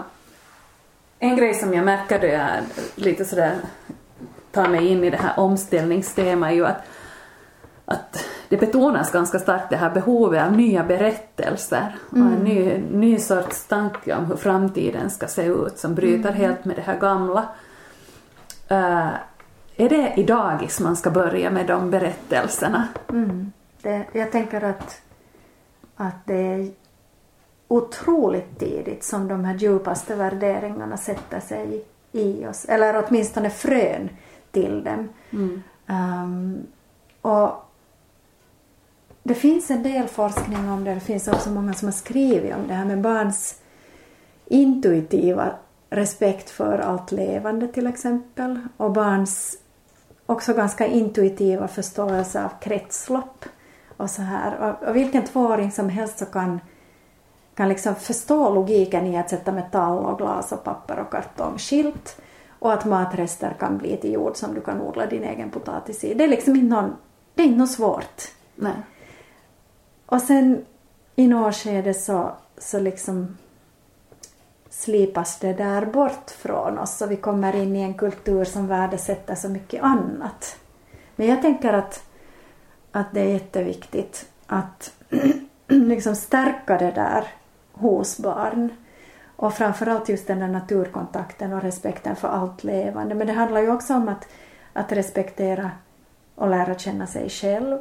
[1.19, 2.50] en grej som jag märker då jag
[2.95, 3.58] lite sådär
[4.52, 6.82] tar mig in i det här omställningstemat är ju att,
[7.89, 12.28] att det betonas ganska starkt det här behovet av nya berättelser mm.
[12.28, 16.41] och en ny, ny sorts tanke om hur framtiden ska se ut som bryter mm.
[16.41, 17.41] helt med det här gamla.
[18.71, 19.10] Uh,
[19.75, 22.88] är det i dagis man ska börja med de berättelserna?
[23.10, 23.52] Mm.
[23.82, 25.02] Det, jag tänker att,
[25.95, 26.71] att det är
[27.67, 34.10] otroligt tidigt som de här djupaste värderingarna sätter sig i oss, eller åtminstone frön
[34.52, 35.10] till dem.
[35.32, 35.63] Mm.
[35.88, 36.67] Um,
[37.21, 37.69] och
[39.30, 42.68] det finns en del forskning om det, det finns också många som har skrivit om
[42.68, 43.62] det här med barns
[44.46, 45.52] intuitiva
[45.89, 49.58] respekt för allt levande till exempel och barns
[50.26, 53.46] också ganska intuitiva förståelse av kretslopp
[53.98, 54.58] och så här.
[54.82, 56.60] Och, och vilken tvååring som helst så kan
[57.56, 62.22] kan liksom förstå logiken i att sätta metall och glas och papper och kartong skilt
[62.60, 66.13] och att matrester kan bli till jord som du kan odla din egen potatis i.
[66.13, 66.96] Det är liksom inte, någon,
[67.36, 68.22] det är inte något svårt.
[68.56, 68.74] Nej.
[70.10, 70.65] Och sen
[71.15, 73.38] i något skede så, så liksom
[74.69, 79.36] slipas det där bort från oss och vi kommer in i en kultur som värdesätter
[79.36, 80.60] så mycket annat.
[81.15, 82.04] Men jag tänker att,
[82.91, 84.93] att det är jätteviktigt att
[85.67, 87.28] liksom stärka det där
[87.72, 88.69] hos barn.
[89.36, 93.15] Och framförallt just den där naturkontakten och respekten för allt levande.
[93.15, 94.28] Men det handlar ju också om att,
[94.74, 95.72] att respektera
[96.36, 97.78] och lära känna sig själv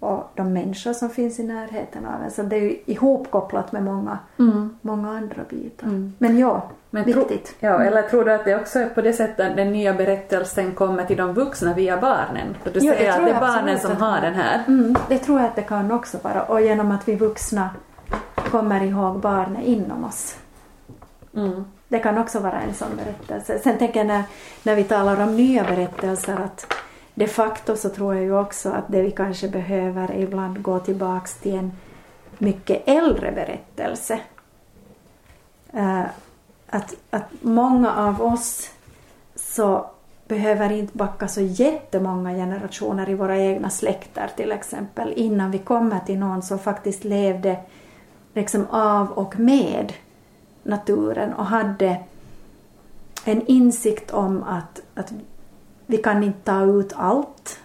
[0.00, 2.30] och de människor som finns i närheten av en.
[2.30, 4.76] Så det är ju ihopkopplat med många, mm.
[4.80, 5.86] många andra bitar.
[5.86, 6.12] Mm.
[6.18, 7.60] Men ja, Men viktigt.
[7.60, 9.94] Tro, ja, eller tror du att det också är på det sättet att den nya
[9.94, 12.56] berättelsen kommer till de vuxna via barnen?
[12.62, 14.64] För du jo, säger att det är barnen som har den här.
[14.68, 16.42] Mm, det tror jag att det kan också vara.
[16.42, 17.70] Och genom att vi vuxna
[18.34, 20.36] kommer ihåg barnet inom oss.
[21.36, 21.64] Mm.
[21.88, 23.58] Det kan också vara en sån berättelse.
[23.58, 24.22] Sen tänker jag när,
[24.62, 26.74] när vi talar om nya berättelser att
[27.18, 30.78] de facto så tror jag ju också att det vi kanske behöver är ibland gå
[30.78, 31.72] tillbaks till en
[32.38, 34.20] mycket äldre berättelse.
[35.72, 36.04] Eh,
[36.66, 38.70] att, att många av oss
[39.36, 39.90] så
[40.28, 46.00] behöver inte backa så jättemånga generationer i våra egna släkter till exempel innan vi kommer
[46.00, 47.58] till någon som faktiskt levde
[48.34, 49.92] liksom av och med
[50.62, 51.96] naturen och hade
[53.24, 55.12] en insikt om att, att
[55.88, 57.60] vi kan inte ta ut allt.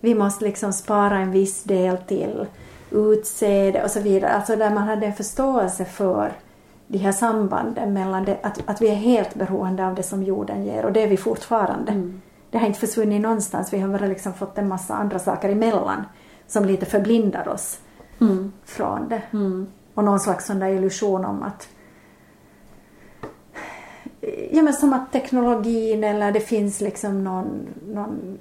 [0.00, 2.46] Vi måste liksom spara en viss del till
[2.90, 4.32] utsäde och så vidare.
[4.32, 6.32] Alltså där man hade en förståelse för
[6.86, 10.64] de här sambanden mellan det, att, att vi är helt beroende av det som jorden
[10.64, 11.92] ger och det är vi fortfarande.
[11.92, 12.20] Mm.
[12.50, 16.04] Det har inte försvunnit någonstans, vi har bara liksom fått en massa andra saker emellan
[16.46, 17.78] som lite förblindar oss
[18.20, 18.52] mm.
[18.64, 19.22] från det.
[19.30, 19.66] Mm.
[19.94, 21.68] Och någon slags sån där illusion om att
[24.50, 28.38] Ja men som att teknologin eller det finns liksom någon, någon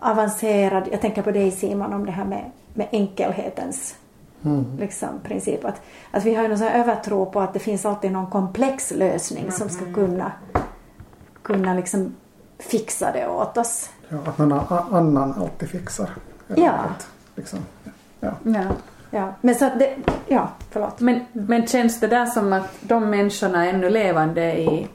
[0.00, 3.96] avancerad, jag tänker på dig Simon om det här med, med enkelhetens
[4.44, 4.64] mm.
[4.80, 5.64] liksom, princip.
[5.64, 8.90] Att, att vi har ju någon sån övertro på att det finns alltid någon komplex
[8.90, 9.54] lösning mm.
[9.54, 9.94] som ska mm.
[9.94, 10.32] kunna,
[11.42, 12.14] kunna liksom
[12.58, 13.90] fixa det åt oss.
[14.08, 14.52] Ja, att någon
[14.90, 16.10] annan alltid fixar.
[16.56, 16.74] Ja.
[17.34, 17.58] liksom.
[18.20, 18.30] ja.
[18.42, 18.64] ja.
[19.10, 21.00] Ja, men så att det, ja, förlåt.
[21.00, 24.88] Men, men känns det där som att de människorna är ännu levande i,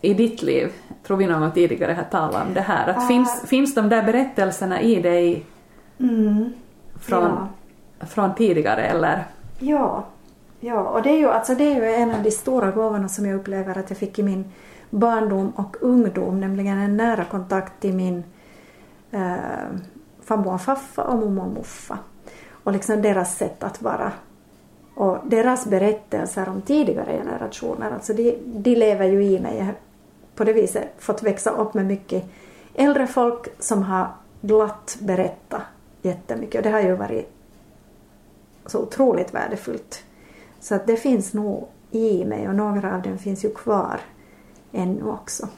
[0.00, 0.72] i, ditt liv?
[1.06, 2.88] tror vi någon gång tidigare har talat om det här.
[2.90, 3.00] Att Ah.
[3.00, 5.46] finns, finns de där berättelserna i dig
[6.00, 6.52] Mm.
[7.00, 7.48] från,
[8.00, 8.06] Ja.
[8.06, 9.24] från tidigare eller?
[9.58, 10.04] Ja,
[10.60, 13.26] ja och det är, ju, alltså det är ju en av de stora gåvorna som
[13.26, 14.52] jag upplever att jag fick i min
[14.90, 18.24] barndom och ungdom, nämligen en nära kontakt till min
[19.10, 19.34] eh,
[20.24, 21.98] farmor och faffa och mormor och muffa.
[22.64, 24.12] Och liksom deras sätt att vara.
[24.94, 29.56] Och deras berättelser om tidigare generationer, alltså de, de lever ju i mig.
[29.58, 29.74] Jag har
[30.34, 32.24] på det viset fått växa upp med mycket
[32.74, 34.08] äldre folk som har
[34.40, 35.62] glatt berättat
[36.02, 37.32] jättemycket och det har ju varit
[38.66, 40.04] så otroligt värdefullt.
[40.60, 44.00] Så att det finns nog i mig och några av dem finns ju kvar
[44.72, 45.48] ännu också.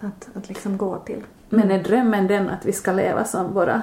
[0.00, 1.22] Att, att liksom gå till.
[1.48, 3.82] Men är drömmen den att vi ska leva som våra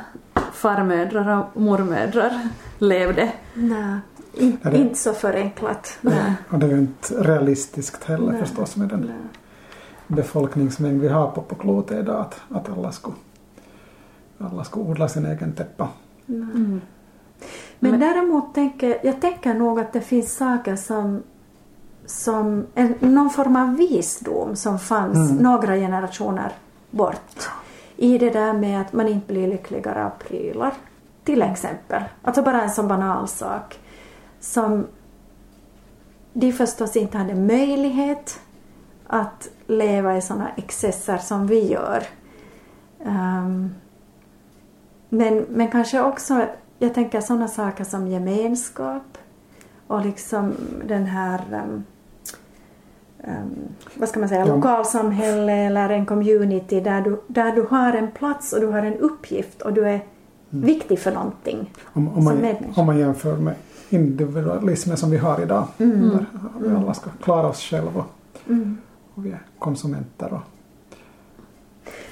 [0.54, 2.40] farmödrar och mormödrar
[2.80, 3.32] levde?
[3.54, 4.00] Nej,
[4.34, 5.98] in, det- inte så förenklat.
[6.02, 6.34] Nej.
[6.50, 8.40] Och det är ju inte realistiskt heller Nej.
[8.42, 9.16] förstås med den Nej.
[10.08, 13.16] befolkningsmängd vi har på, på klotet idag att, att alla skulle
[14.40, 15.88] alla skulle odla sin egen täppa.
[16.28, 16.82] Mm.
[17.80, 21.24] Men, Men- däremot tänker jag tänker nog att det finns saker som,
[22.06, 25.44] som en, någon form av visdom som fanns Mm.
[25.44, 26.52] några generationer
[26.94, 27.50] bort.
[27.98, 30.74] I det där med att man inte blir lyckligare av prylar.
[31.24, 32.04] Till exempel.
[32.22, 33.80] Alltså bara en sån banal sak.
[34.40, 34.88] Som
[36.34, 38.40] de förstås inte hade möjlighet
[39.08, 42.04] att leva i såna excesser som vi gör.
[43.06, 43.76] Ehm,
[45.10, 46.48] men, men kanske också,
[46.80, 49.18] jag tänker sådana saker som gemenskap
[49.88, 50.54] och liksom
[50.86, 51.84] den här, um,
[53.28, 53.56] um,
[53.96, 54.56] vad ska man säga, Ja.
[54.56, 58.98] lokalsamhälle eller en community där du, där du har en plats och du har en
[58.98, 60.00] uppgift och du är
[60.50, 61.72] viktig för någonting.
[61.94, 62.82] Om, om, Som man, medmänniska.
[62.82, 63.56] om man jämför med
[63.90, 65.68] individualismen som vi har idag.
[65.78, 66.26] Där
[66.60, 68.78] vi alla ska klara oss själva och, Mm.
[69.14, 70.34] och vi är konsumenter.
[70.34, 70.40] Och,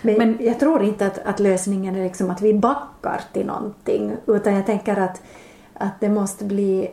[0.01, 4.13] Men, Men- jag tror inte att, att lösningen är liksom att vi backar till någonting
[4.27, 5.21] utan jag tänker att,
[5.73, 6.89] att det måste bli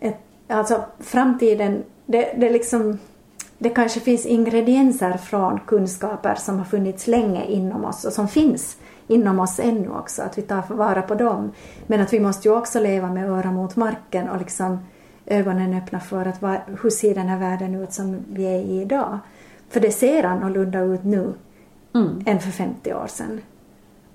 [0.00, 2.98] ett, alltså framtiden, det, det liksom
[3.58, 8.76] det kanske finns ingredienser från kunskaper som har funnits länge inom oss och som finns
[9.08, 11.52] inom oss ännu också, att vi tar vara på dem.
[11.86, 14.78] Men att vi måste ju också leva med öra mot marken och liksom
[15.26, 18.80] ögonen öppna för att va, hur ser den här världen ut som vi är i
[18.80, 19.18] idag?
[19.68, 21.32] För det ser annorlunda ut nu
[21.94, 22.22] Mm.
[22.26, 23.40] än för 50 år sedan.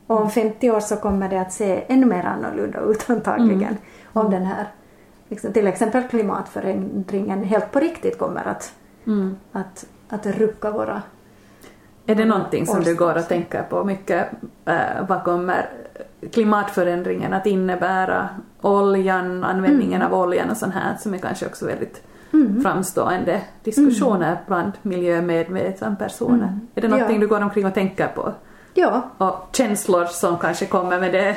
[0.07, 3.77] Och om 50 år så kommer det att se ännu mer annorlunda ut antagligen.
[4.13, 4.67] Om den här,
[5.53, 8.73] till exempel klimatförändringen helt på riktigt kommer att,
[9.07, 9.35] Mm.
[9.51, 11.01] att, att rucka våra...
[12.05, 14.27] Är det någonting som du går och tänker på mycket?
[14.65, 14.75] Eh,
[15.09, 15.69] vad kommer
[16.31, 18.29] klimatförändringen att innebära?
[18.61, 22.01] Oljan, användningen av oljan och sånt här som är kanske också väldigt
[22.63, 26.35] framstående diskussioner bland miljömedvetna personer.
[26.47, 26.59] Mm.
[26.75, 27.21] Är det någonting Ja.
[27.21, 28.33] du går omkring och tänker på?
[28.73, 31.35] Ja, Och känslor som kanske kommer med det?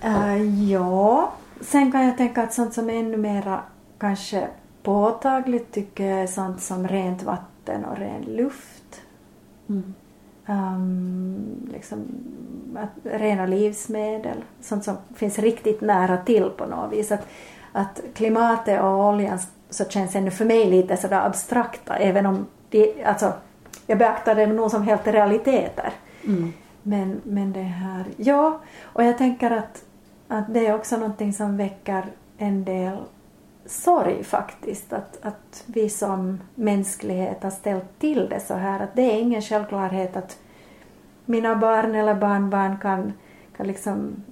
[0.00, 1.32] eh, ja.
[1.66, 3.60] Sen kan jag tänka att sånt som är ännu mera
[3.98, 4.48] kanske
[4.82, 9.02] påtagligt tycker jag är sånt som rent vatten och ren luft.
[9.68, 9.94] Mm.
[10.46, 12.04] Um, liksom,
[12.76, 17.12] att, rena livsmedel, sånt som finns riktigt nära till på något vis.
[17.12, 17.26] Att,
[17.72, 19.38] att klimatet och oljan
[19.70, 23.32] så känns ännu för mig lite sådär abstrakta, även om de, alltså,
[23.86, 25.92] jag beaktar dem nog som helt realiteter.
[26.24, 26.52] Mm.
[26.82, 29.84] Men, men det här, ja, och jag tänker att,
[30.28, 32.04] att det är också någonting som väcker
[32.38, 32.96] en del
[33.66, 34.92] sorg faktiskt.
[34.92, 38.80] Att, att vi som mänsklighet har ställt till det så här.
[38.80, 40.38] Att det är ingen självklarhet att
[41.24, 43.12] mina barn eller barnbarn kan,
[43.56, 44.22] kan liksom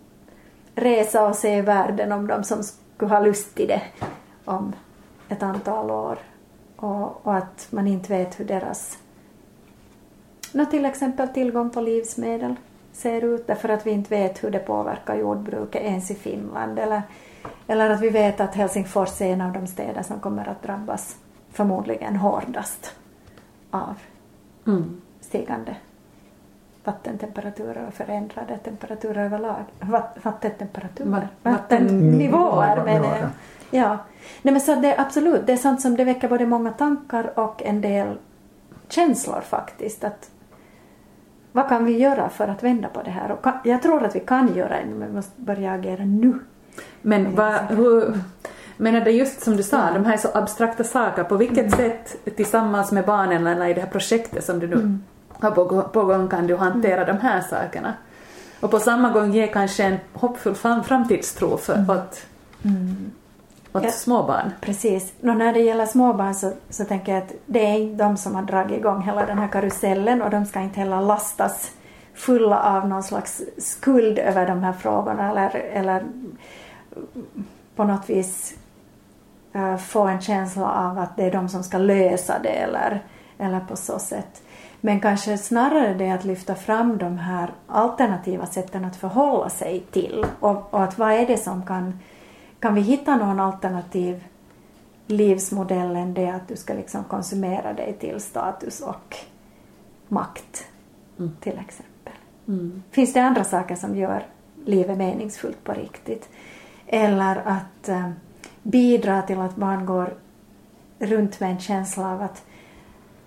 [0.75, 3.83] resa och se världen om de som skulle ha lust till det
[4.45, 4.73] om
[5.29, 6.19] ett antal år.
[6.77, 8.99] Och, och att man inte vet hur deras
[10.71, 12.55] till exempel tillgång på livsmedel
[12.95, 17.03] ser ut därför att vi inte vet hur det påverkar jordbruket ens i Finland eller,
[17.67, 21.17] eller att vi vet att Helsingfors är en av de städer som kommer att drabbas
[21.53, 22.93] förmodligen hårdast
[23.71, 23.95] av
[24.67, 25.01] Mm.
[25.21, 25.77] stigande
[26.85, 29.65] vattentemperaturer och förändrade temperaturer överlag.
[29.81, 31.11] Vatt, vattentemperaturer?
[31.11, 33.29] Va- Vattennivåer vatten- menar jag.
[33.71, 33.99] Ja.
[34.43, 37.63] Nej, men så det, absolut, det är sånt som det väcker både många tankar och
[37.63, 38.19] en del
[38.89, 40.05] känslor faktiskt.
[40.05, 40.31] Att,
[41.55, 43.31] vad kan vi göra för att vända på det här?
[43.33, 46.39] Och jag tror att vi kan göra det, men vi måste börja agera nu.
[47.03, 48.15] Men vad, hur,
[48.77, 49.95] men är det just som du sa, Ja.
[49.95, 53.89] de här så abstrakta saker, på vilket sätt tillsammans med barnen eller i det här
[53.89, 54.99] projektet som du nu
[55.41, 57.95] har på, på gång kan du hantera de här sakerna?
[58.61, 62.27] Och på samma gång ge kanske en hoppfull fram, framtidstro för att
[63.75, 63.91] åt Ja.
[63.91, 64.51] småbarn.
[64.61, 65.13] Precis.
[65.21, 68.35] Nå, när det gäller småbarn så, så tänker jag att det är inte de som
[68.35, 71.71] har dragit igång hela den här karusellen och de ska inte heller lastas
[72.15, 76.05] fulla av någon slags skuld över de här frågorna eller, eller
[77.77, 78.55] på något vis
[79.53, 83.03] eh, få en känsla av att det är de som ska lösa det eller,
[83.39, 84.43] eller på så sätt.
[84.81, 90.27] Men kanske snarare det att lyfta fram de här alternativa sätten att förhålla sig till
[90.41, 91.99] och, och att vad är det som kan,
[92.65, 94.25] kan vi hitta någon alternativ
[95.07, 99.17] livsmodell än det att du ska liksom konsumera dig till status och
[100.09, 100.67] makt
[101.41, 102.13] till exempel.
[102.91, 104.27] Finns det andra saker som gör
[104.65, 106.29] livet meningsfullt på riktigt?
[106.87, 108.11] Eller att eh,
[108.63, 110.15] bidra till att barn går
[110.99, 112.45] runt med en känsla av att,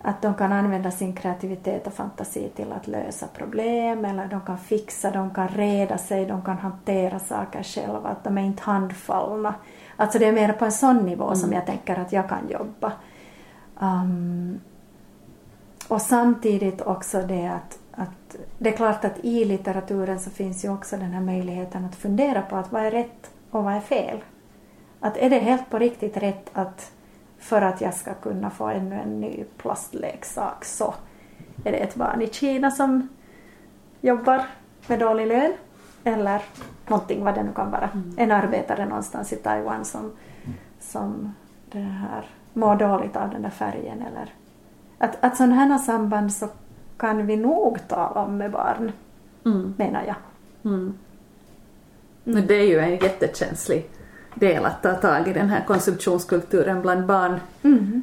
[0.08, 4.58] att de kan använda sin kreativitet och fantasi till att lösa problem eller de kan
[4.58, 9.56] fixa, de kan reda sig, de kan hantera saker själva, att de är inte handfallna.
[9.96, 12.92] Alltså det är mer på en sån nivå som jag tänker att jag kan jobba.
[13.80, 14.60] Um,
[15.88, 20.70] och samtidigt också det att, att det är klart att i litteraturen så finns ju
[20.70, 24.24] också den här möjligheten att fundera på att vad är rätt och vad är fel.
[25.00, 26.92] Att är det helt på riktigt rätt att
[27.40, 30.94] för att jag ska kunna få ännu en ny plastleksak så
[31.66, 33.08] är det ett barn i Kina som
[34.02, 34.46] jobbar
[34.88, 35.54] med dålig lön
[36.04, 36.42] eller
[36.88, 37.90] någonting vad det nu kan vara.
[38.18, 40.12] En arbetare någonstans i Taiwan som,
[40.80, 41.34] som
[41.72, 44.34] det här, mår dåligt av den där färgen eller
[44.98, 46.48] att, att sådana här samband så
[46.98, 48.92] kan vi nog tala om med barn,
[49.46, 49.74] Mm.
[49.78, 50.16] menar jag.
[52.24, 53.90] Men det är ju en jättekänslig
[54.40, 57.40] del att ta tag i den här konsumtionskulturen bland barn.
[57.64, 58.02] Mm.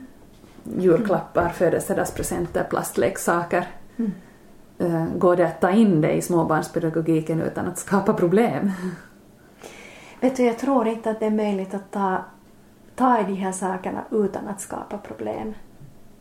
[0.79, 3.67] Julklappar, födelsedagspresenter, plastleksaker.
[4.79, 8.71] Eh, Går det att ta in det i småbarnspedagogiken utan att skapa problem?
[10.21, 12.25] Vet du, jag tror inte att det är möjligt att ta,
[12.95, 15.55] ta i de här sakerna utan att skapa problem.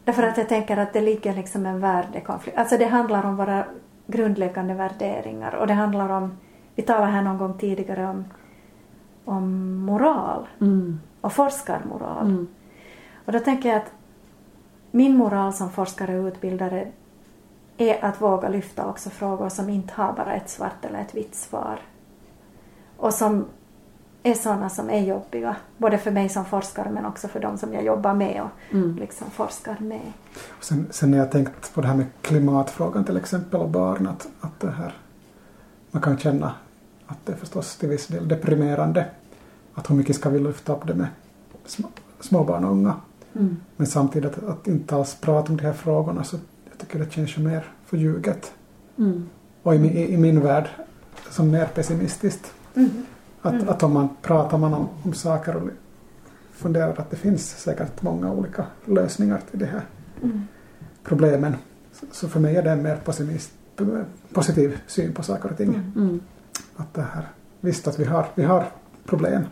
[0.04, 2.58] Därför att jag tänker att det ligger liksom en värdekonflikt.
[2.58, 3.66] Alltså det handlar om våra
[4.08, 6.38] grundläggande värderingar och det handlar om,
[6.76, 8.26] vi talade här någon gång tidigare om,
[9.26, 11.00] om moral Mm.
[11.22, 12.26] och forskarmoral.
[12.26, 12.48] Mm.
[13.26, 13.92] Och då tänker jag att
[14.92, 16.88] min moral som forskare och utbildare
[17.78, 21.36] är att våga lyfta också frågor som inte har bara ett svart eller ett vitt
[21.36, 21.80] svar.
[22.98, 23.46] Och som
[24.24, 27.74] är sådana som är jobbiga, både för mig som forskare men också för de som
[27.74, 28.96] jag jobbar med och Mm.
[28.96, 30.12] liksom forskar med.
[30.58, 34.08] Och Sen, sen när jag tänkt på det här med klimatfrågan till exempel och barn
[34.08, 34.94] att, att det här
[35.92, 36.54] man kan känna
[37.08, 39.06] att det är förstås till viss del deprimerande
[39.74, 41.08] att hur mycket ska vi lyfta upp det med
[41.66, 41.88] små,
[42.20, 42.96] småbarn och unga.
[43.34, 43.58] Mm.
[43.76, 46.38] Men samtidigt att, att inte alls prata om de här frågorna så
[46.70, 48.52] jag tycker det känns ju mer förljuget.
[48.98, 49.30] Mm.
[49.64, 50.70] Och i, min- i, i min värld
[51.30, 52.54] som mer pessimistiskt.
[53.42, 55.70] Att, att om man pratar man om, om saker och
[56.52, 59.82] funderar att det finns säkert många olika lösningar till de här
[61.04, 61.56] problemen.
[61.94, 63.52] Så, så för mig är det en mer pessimist,
[64.34, 65.92] positiv syn på saker och ting.
[66.76, 66.88] Mm.
[66.88, 67.28] Att det här,
[67.62, 68.66] visst att vi har, vi har
[69.06, 69.46] problem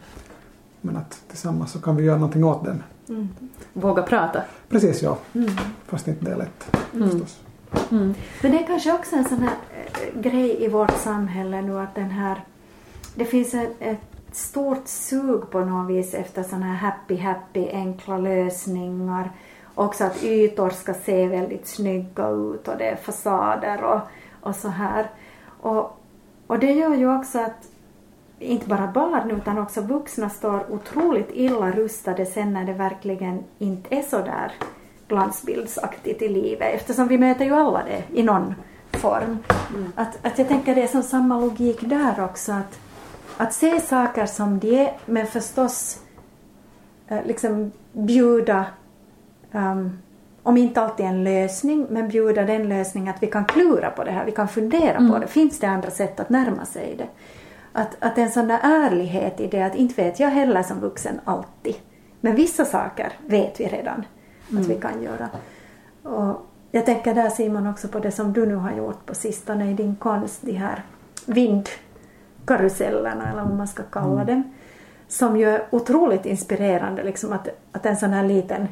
[0.82, 2.84] men att tillsammans så kan vi göra någonting åt dem.
[3.74, 4.42] Våga prata.
[4.70, 5.18] Precis ja,
[5.86, 7.40] fast inte det är lätt förstås.
[7.92, 8.14] Mm.
[8.42, 11.96] Men det är kanske också en sån här eh, grej i vårt samhälle nu att
[11.96, 12.44] den här
[13.16, 14.00] det finns ett, ett
[14.32, 19.32] stort sug på något vis efter såna här happy happy enkla lösningar.
[19.76, 24.00] Också att ytor ska se väldigt snygga ut och det är fasader och,
[24.42, 25.10] och så här.
[25.62, 25.98] Och,
[26.52, 27.68] och det gör ju också att
[28.40, 33.96] inte bara barn utan också vuxna står otroligt illa rustade sen när det verkligen inte
[33.96, 34.52] är så där
[35.08, 38.56] glansbildsaktigt i livet eftersom vi möter ju alla det i någon
[38.92, 39.38] form.
[39.96, 42.80] Att, att jag tänker det är som samma logik där också att,
[43.38, 46.00] att se saker som de är men förstås
[47.08, 48.66] eh, liksom bjuda
[49.52, 49.98] um,
[50.44, 54.12] om inte alltid en lösning, men bjuda den lösning att vi kan klura på det
[54.12, 55.28] här, vi kan fundera på det.
[55.28, 57.08] Finns det andra sätt att närma sig det?
[57.74, 61.20] Att, att en sån där ärlighet i det att inte vet jag heller som vuxen
[61.26, 61.76] alltid.
[62.22, 64.06] Men vissa saker vet vi redan
[64.60, 65.30] att vi kan göra.
[66.04, 69.72] Och jag tänker där Simon också på det som du nu har gjort på sistone
[69.72, 70.84] i din konst, de här
[71.26, 74.54] vindkarusellerna eller vad man ska kalla dem.
[75.08, 78.68] Som ju är otroligt inspirerande liksom att, att en sån här liten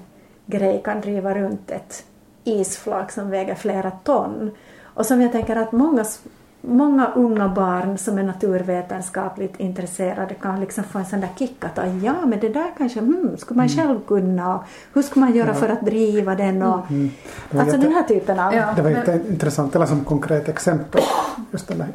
[0.49, 2.03] grej kan driva runt ett
[2.43, 4.51] isflak som väger flera ton.
[4.83, 6.05] Och som jag tänker att många,
[6.61, 11.77] många unga barn som är naturvetenskapligt intresserade kan liksom få en sån där kick att
[12.03, 15.53] ja men det där kanske, hmm, skulle man själv kunna och hur skulle man göra
[15.53, 17.11] för att driva den och Det
[17.51, 18.73] var alltså jätte- den här typen av Ja.
[18.75, 21.01] Det var jätteintressant, eller som konkret exempel,
[21.51, 21.87] just den där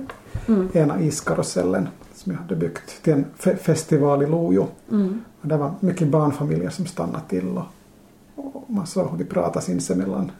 [0.73, 4.67] ena iskarusellen som jag hade byggt till en fe festival i Lojo.
[4.91, 5.25] Mm.
[5.43, 7.65] Och det var mycket barnfamiljer som stannade till och,
[9.11, 10.33] hur de pratade sinsemellan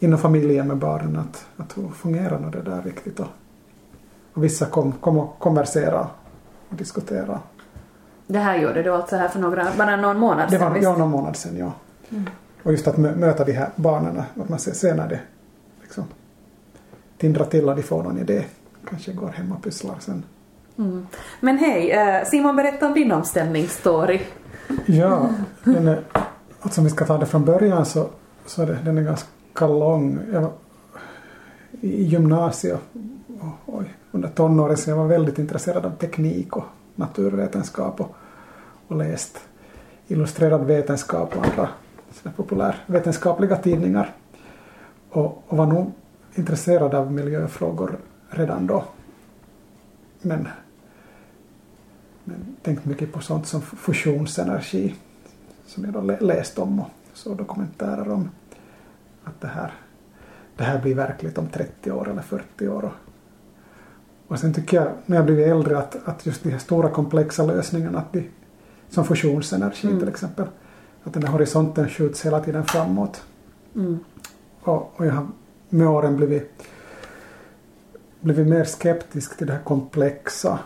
[0.00, 3.26] inom familjen med barnen att, att hur fungerar nu det där riktigt och,
[4.32, 6.06] och vissa kom, kom och konverserade
[6.68, 7.38] och diskuterade.
[8.26, 10.60] Det här gjorde du alltså här för några, bara någon månad Det sedan?
[10.68, 10.84] var visst?
[10.84, 11.72] ja, någon månad sedan, ja.
[12.62, 15.20] Och just att mö- möta de här barnen, att man ser, ser när det
[15.82, 16.04] liksom
[17.18, 18.44] tindrar till och de får någon idé.
[18.88, 20.22] Kanske går hem och pysslar sen.
[20.78, 21.06] Mm.
[21.40, 24.20] Men hej, eh, Simon berätta om din omställningsstory.
[24.86, 25.28] Ja,
[25.64, 26.00] den är,
[26.64, 28.08] alltså om vi ska ta det från början så,
[28.46, 30.18] så är det, den är ganska lång.
[30.32, 30.52] Jag var
[31.80, 32.80] i gymnasiet
[33.40, 38.14] och, och under tonåren så jag var väldigt intresserad av teknik och naturvetenskap och,
[38.88, 39.38] och läst
[40.06, 41.68] illustrerad vetenskap och andra
[42.36, 44.14] populärvetenskapliga tidningar.
[45.10, 45.92] Och, och var nog
[46.34, 47.98] intresserad av miljöfrågor
[48.30, 48.84] redan då.
[50.20, 50.48] Men
[52.24, 54.94] men tänkt mycket på sånt som fusionsenergi
[55.66, 58.30] som jag då lä- läst om och så dokumentärer om
[59.24, 59.72] att det här,
[60.56, 62.84] det här blir verkligt om 30 år eller 40 år.
[62.84, 62.92] Och,
[64.28, 67.44] och sen tycker jag när jag blivit äldre att, att just de här stora komplexa
[67.46, 68.30] lösningarna att de,
[68.88, 69.98] som fusionsenergi Mm.
[69.98, 70.46] till exempel
[71.04, 73.22] att den här horisonten skjuts hela tiden framåt.
[73.74, 73.98] Mm.
[74.60, 75.26] Och, och jag har
[75.68, 76.62] med åren blivit,
[78.20, 80.58] blivit mer skeptisk till det här komplexa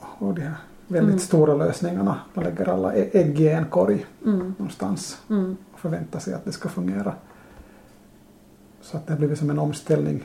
[0.00, 0.54] och de här
[0.88, 1.18] väldigt Mm.
[1.18, 2.18] stora lösningarna.
[2.34, 4.54] Man lägger alla ägg i en korg Mm.
[4.58, 5.56] någonstans Mm.
[5.72, 7.14] och förväntar sig att det ska fungera.
[8.80, 10.24] Så att det har blivit som en omställning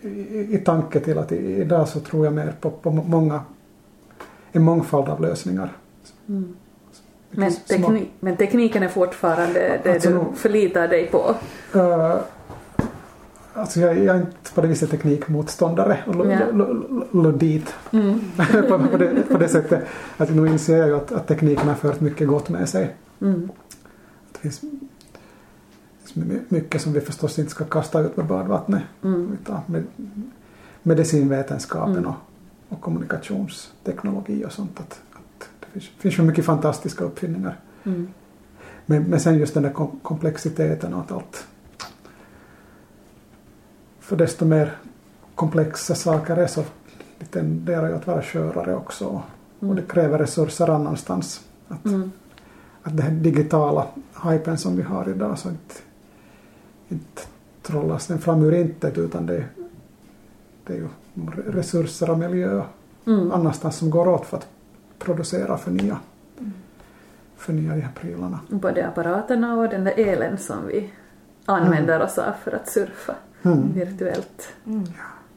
[0.00, 0.08] i,
[0.54, 3.40] i, tanke till att i, idag så tror jag mer på, på många,
[4.52, 5.72] en mångfald av lösningar.
[6.28, 6.56] Mm.
[7.30, 11.34] Men, Mycket små- tekni- men tekniken är fortfarande det Alltså du förlitar dig på.
[11.74, 12.16] Uh,
[13.54, 18.20] alltså jag, jag är inte på det viset teknikmotståndare och dit Mm.
[18.68, 19.84] på, på, det, på det sättet
[20.16, 22.96] att nu inser jag ju att, att tekniken har fört mycket gott med sig.
[23.20, 23.50] Mm.
[24.32, 24.60] Det finns,
[26.48, 28.82] mycket som vi förstås inte ska kasta ut med badvattnet.
[29.04, 29.32] Mm.
[29.42, 29.84] Utan med,
[30.82, 32.06] medicinvetenskapen Mm.
[32.06, 32.14] och,
[32.68, 34.80] och kommunikationsteknologi och sånt.
[34.80, 37.60] Att, att det finns, finns ju mycket fantastiska uppfinningar.
[37.84, 38.08] Mm.
[38.86, 41.46] Men, men sen just den där kom, komplexiteten och att allt.
[44.12, 44.76] För desto mer
[45.34, 46.64] komplexa saker är så
[47.18, 49.06] det tenderar ju att vara skörare också.
[49.06, 51.40] Och, och det kräver resurser annanstans.
[51.68, 52.12] Att, Mm.
[52.82, 53.86] att den här digitala
[54.24, 55.74] hypen som vi har idag så inte,
[56.88, 57.22] inte
[57.62, 59.44] trollas den fram ur intet utan det,
[60.66, 60.88] det är ju
[61.46, 62.62] resurser och miljö
[63.06, 63.32] Mm.
[63.32, 64.48] annanstans som går åt för att
[64.98, 65.98] producera och förnya,
[67.36, 68.40] förnya de här prylarna.
[68.48, 70.90] Både apparaterna och den där elen som vi
[71.46, 73.14] använder oss av för att surfa
[73.44, 73.72] Mm.
[73.72, 74.48] virtuellt.
[74.66, 74.84] Mm.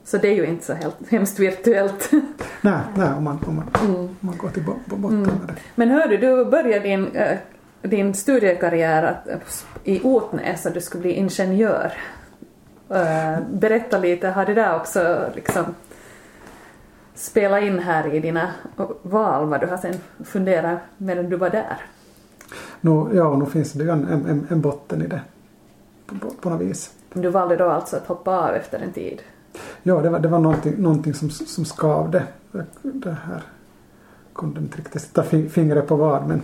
[0.03, 2.11] Så det är ju inte så helt, hemskt virtuellt.
[2.61, 3.95] Nej, nej om, man, om, man, Mm.
[3.95, 5.35] om man går till bo, bo, botten Mm.
[5.35, 5.55] med det.
[5.75, 7.37] Men hörde du började din, eh,
[7.81, 11.93] din studiekarriär att, i Otnäs och du skulle bli ingenjör.
[12.89, 15.63] Eh, berätta lite, har det där också liksom
[17.15, 18.51] spelat in här i dina
[19.01, 19.95] val vad du har sen
[20.25, 21.77] funderat medan du var där?
[22.81, 25.21] Nu, ja, nu finns det ju en, en, en botten i det
[26.05, 26.91] på, på, på något vis.
[27.21, 29.21] Du valde då alltså att hoppa av efter en tid?
[29.83, 32.23] Ja, det var, det var någonting, någonting som, som skavde.
[32.81, 33.41] Det här
[34.35, 36.41] kunde inte riktigt sätta fi- fingret på vad men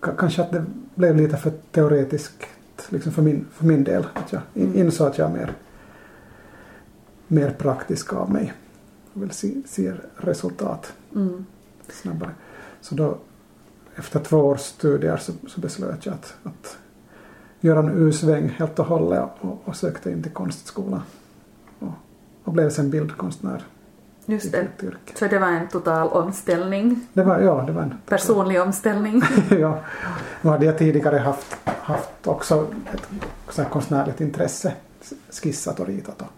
[0.00, 2.46] ka- kanske att det blev lite för teoretiskt
[2.88, 4.06] liksom för, min, för min del.
[4.14, 5.52] Att jag in, insåg att jag är mer,
[7.26, 8.52] mer praktisk av mig.
[9.12, 11.46] Jag vill se, se resultat Mm.
[11.88, 12.30] snabbare.
[12.80, 13.16] Så då
[13.94, 16.78] efter två års studier så, så beslöt jag att, att
[17.62, 21.02] göra en U-sväng helt och hållet och, och sökte in till konstskolan.
[21.78, 21.92] Och,
[22.44, 23.64] och blev sen bildkonstnär
[24.26, 24.68] Just det.
[25.14, 29.22] Så det var en total omställning, Det var, ja, det var en personlig omställning.
[29.50, 29.78] ja.
[30.42, 32.66] Nu hade jag tidigare haft, haft också
[33.58, 34.72] ett konstnärligt intresse.
[35.30, 36.30] Skissat och ritat och,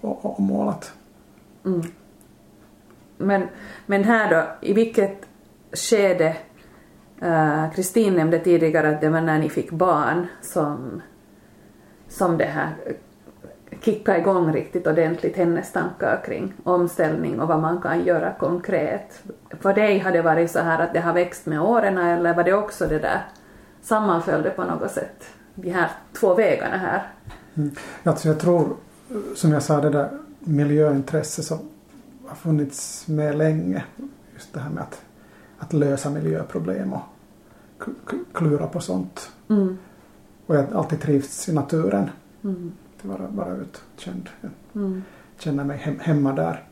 [0.00, 0.92] och, och målat.
[1.64, 1.82] Mm.
[3.16, 3.48] Men,
[3.86, 5.26] men här då, i vilket
[5.72, 6.36] skede
[7.20, 11.02] Kristin Kristin nämnde tidigare att det var när ni fick barn som,
[12.08, 12.74] som det här
[13.80, 19.22] kickade igång riktigt ordentligt hennes tankar kring omställning och vad man kan göra konkret.
[19.60, 22.44] För dig har det varit så här att det har växt med åren eller var
[22.44, 23.22] det också det där
[23.82, 25.24] sammanföll det på något sätt?
[25.54, 25.90] De här
[26.20, 27.02] två vägarna här.
[28.02, 28.76] Alltså jag tror,
[29.34, 30.08] som jag sa, det där
[30.38, 31.58] miljöintresse som
[32.26, 33.84] har funnits med länge.
[34.34, 35.02] Just det här med att,
[35.58, 37.02] att lösa miljöproblem och
[38.32, 39.30] klura på sånt.
[39.48, 39.78] Mm.
[40.46, 42.10] Och jag har alltid trivts i naturen.
[42.44, 42.72] Mm.
[42.98, 44.28] Att vara, vara utkänd.
[44.40, 44.50] Jag
[44.82, 45.02] Mm.
[45.38, 46.64] känner mig hem, hemma där.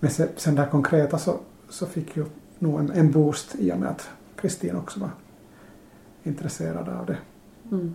[0.00, 1.36] Men sen, sen där konkreta så,
[1.68, 2.24] så fick ju
[2.58, 5.10] nog en, en boost i och med att Kristin också var
[6.22, 7.16] intresserad av det.
[7.70, 7.94] Mm.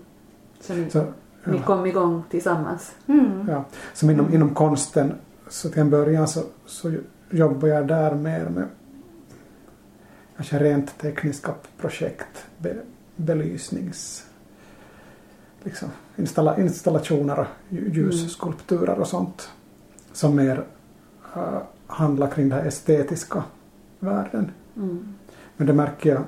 [0.60, 1.04] Så ni, Så,
[1.46, 2.96] ni ja, kom igång tillsammans.
[3.08, 3.48] Mm.
[3.50, 3.66] ja.
[3.94, 5.14] Som inom, inom konsten,
[5.50, 6.94] så till en början så, så
[7.30, 8.68] jobbar jag där mer med
[10.38, 12.76] kanske rent tekniska projekt, be,
[13.16, 14.26] belysnings
[15.64, 19.50] liksom, installa, installationer och lju- ljusskulpturer och sånt
[20.12, 20.64] som mer
[21.38, 21.58] uh,
[21.88, 23.44] handlar kring den här estetiska
[24.00, 24.52] världen.
[24.76, 25.14] Mm.
[25.58, 26.24] Men det märker jag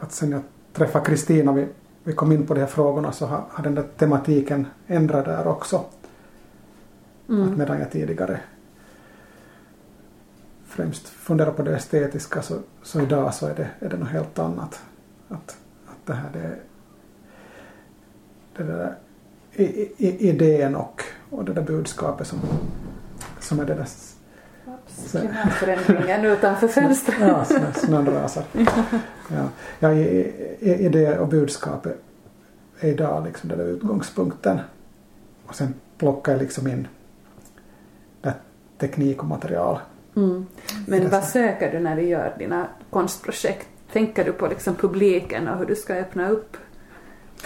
[0.00, 0.42] att sen jag
[0.72, 1.66] träffade Kristina, vi,
[2.04, 5.46] vi kom in på de här frågorna, så har, har den där tematiken ändrat där
[5.46, 5.76] också.
[5.76, 5.92] Att
[7.28, 7.58] Mm.
[7.58, 8.40] medan jag tidigare
[10.66, 14.38] främst funderar på det estetiska så, så idag så är det, är det något helt
[14.38, 14.80] annat.
[15.28, 15.56] Att,
[15.86, 16.56] att det här det
[18.56, 18.94] det där
[19.52, 19.64] i,
[19.96, 22.38] i, idén och, och det där budskapet som,
[23.40, 23.88] som är det där
[25.10, 27.20] Klimatförändringen utanför fönstret.
[27.20, 28.44] Ja, snö, snön rasar.
[29.30, 29.48] Ja,
[29.78, 30.02] ja i,
[30.60, 32.02] i, i det och budskapet
[32.80, 34.58] är idag liksom den där utgångspunkten.
[35.46, 36.88] Och sen plockar jag liksom in
[38.78, 39.78] teknik och material.
[40.16, 40.46] Mm.
[40.86, 43.68] Men vad söker du när du gör dina konstprojekt?
[43.92, 46.56] Tänker du på liksom publiken och hur du ska öppna upp?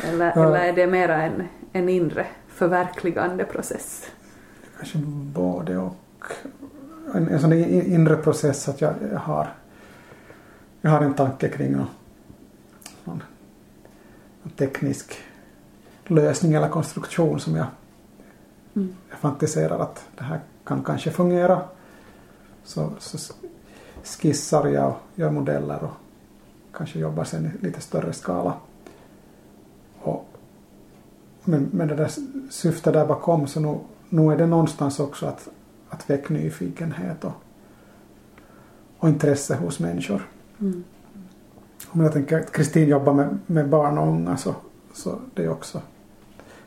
[0.05, 0.47] Eller, Ja.
[0.47, 4.07] eller är det mera en, en inre förverkligande process?
[4.79, 4.99] Kanske
[5.35, 5.95] både och.
[7.15, 9.49] En, en sån in- inre process att jag, jag har
[10.81, 11.87] jag har en tanke kring någon,
[13.05, 13.23] någon
[14.57, 15.19] teknisk
[16.07, 17.67] lösning eller konstruktion som jag,
[18.77, 18.95] Mm.
[19.11, 21.61] jag fantiserar att det här kan kanske fungera.
[22.65, 23.35] Så, så
[24.05, 25.97] skissar jag och gör modeller och
[26.73, 28.55] kanske jobbar sen i lite större skala.
[29.99, 30.29] Och,
[31.45, 32.11] men, men det där
[32.51, 35.49] syftet där bakom så nog, nog är det någonstans också att,
[35.89, 37.33] att väcka nyfikenhet och,
[38.99, 40.29] och intresse hos människor.
[40.61, 40.85] Mm.
[41.89, 44.55] Om jag tänker att Kristin jobbar med, med barn och unga så,
[44.95, 45.81] så det är också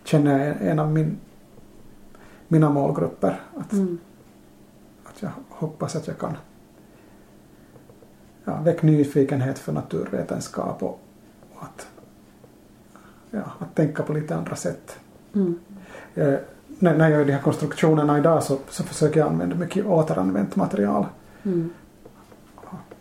[0.03, 1.17] känner jag en av min,
[2.47, 3.41] mina målgrupper.
[3.57, 3.97] Att, Mm.
[5.23, 6.37] Jag hoppas att jag kan
[8.45, 10.99] ja, väcka nyfikenhet för naturvetenskap och,
[11.53, 11.87] och att,
[13.31, 14.97] ja, att tänka på lite andra sätt.
[15.33, 15.59] Mm.
[16.15, 16.35] Eh,
[16.79, 20.55] när, när jag gör de här konstruktionerna idag så, så försöker jag använda mycket återanvänt
[20.55, 21.05] material.
[21.43, 21.69] Mm.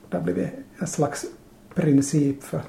[0.09, 1.25] Det har blivit en slags
[1.75, 2.63] princip för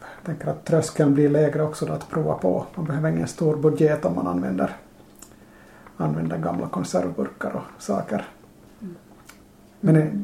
[0.00, 2.66] jag tänker att tröskeln blir lägre också då att prova på.
[2.74, 4.76] Man behöver ingen stor budget om man använder,
[5.96, 8.28] använder gamla konservburkar och saker.
[9.80, 10.22] Men det,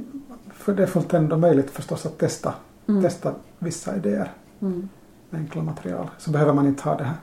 [0.54, 2.54] för det är fullt ändå möjligt förstås att testa,
[2.88, 3.02] Mm.
[3.02, 4.88] testa vissa idéer Mm.
[5.30, 6.10] med enkla material.
[6.18, 7.16] Så behöver man inte ha det här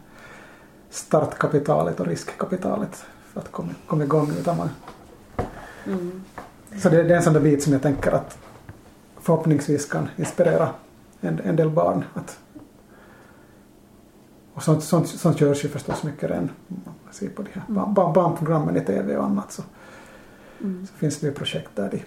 [0.89, 4.69] startkapitalet och riskkapitalet för att komma, komma igång utan man
[5.87, 6.21] Mm.
[6.81, 8.37] så det, det är en sån där bit som jag tänker att
[9.21, 10.69] förhoppningsvis kan inspirera
[11.21, 12.05] en, en del barn.
[12.13, 12.39] Att,
[14.53, 16.49] och sånt, sånt, sånt görs ju förstås mycket redan.
[16.67, 19.63] Man ser på de här barn, barnprogrammen i TV och annat så,
[20.61, 20.87] Mm.
[20.87, 22.03] så finns det ju projekt där de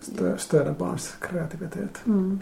[0.00, 2.06] stö, stöder barns kreativitet.
[2.06, 2.40] Mm.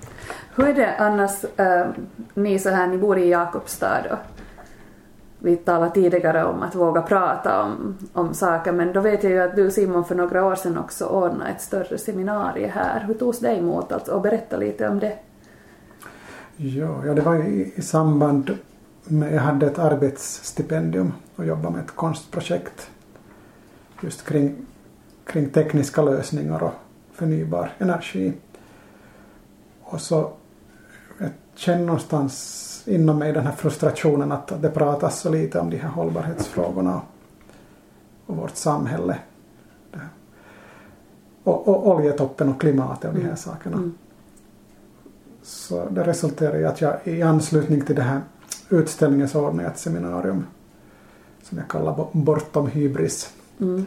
[0.54, 1.86] Hur är det annars, äh,
[2.34, 4.18] ni så här, ni bor i Jakobstad och
[5.38, 9.40] vi talade tidigare om att våga prata om, om saker men då vet jag ju
[9.40, 13.04] att du Simon för några år sedan också ordnade ett större seminarium här.
[13.06, 15.18] Hur togs det emot alltså, och berätta lite om det?
[16.56, 18.58] Ja, ja det var i, i samband
[19.04, 22.90] med, jag hade ett arbetsstipendium och jobbade med ett konstprojekt
[24.00, 24.56] just kring,
[25.24, 26.72] kring tekniska lösningar och
[27.12, 28.32] förnybar energi.
[29.82, 30.32] Och så
[31.18, 35.76] jag känner någonstans inom mig den här frustrationen att det pratas så lite om de
[35.76, 37.00] här hållbarhetsfrågorna
[38.26, 39.18] och, vårt samhälle.
[41.44, 43.36] Och, och oljetoppen och klimatet och de här Mm.
[43.36, 43.76] sakerna.
[43.76, 43.94] Mm.
[45.46, 48.20] Så det resulterade i att jag i anslutning till det här
[48.68, 50.46] utställningen så ordnade jag ett seminarium
[51.42, 53.30] som jag kallar Bo- Bortom hybris.
[53.60, 53.86] Mm.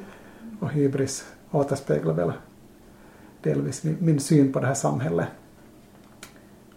[0.60, 2.32] Och hybris återspeglar väl
[3.44, 5.28] delvis min, syn på det här samhället.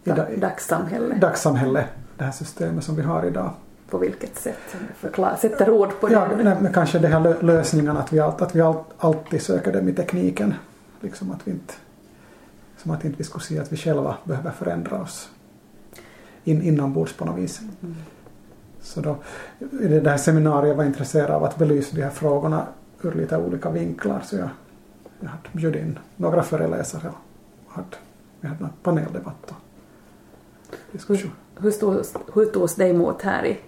[0.04, 1.84] I Da, da, dagssamhälle, dagssamhälle,
[2.18, 3.50] det här systemet som vi har idag.
[3.90, 4.58] på vilket sätt?
[4.96, 6.12] Förklara, sätter ord på det.
[6.14, 9.42] Ja, nej, men kanske det här lö- lösningarna att vi, allt, att vi allt, alltid
[9.42, 10.54] söker dem i tekniken.
[11.00, 11.74] Liksom att vi inte,
[12.82, 15.28] som att inte vi skulle se att vi själva behöver förändra oss
[16.44, 17.60] in, inombords på något vis.
[17.60, 17.96] Mm.
[18.80, 19.16] Så då,
[19.58, 22.66] det där seminariet var jag intresserad av att belysa de här frågorna
[23.02, 24.20] ur lite olika vinklar.
[24.24, 24.48] Så jag,
[25.20, 27.08] jag hade bjudit in några föreläsare
[27.66, 27.96] och hade,
[28.40, 29.56] vi hade en paneldebatt och
[30.92, 31.30] diskussion.
[31.56, 33.58] Hur, togs, hur togs det emot här i,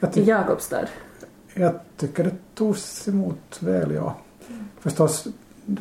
[0.00, 0.88] Jag i Jakobstad?
[1.54, 4.16] Jag tycker det togs emot väl, ja.
[4.80, 5.26] Förstås,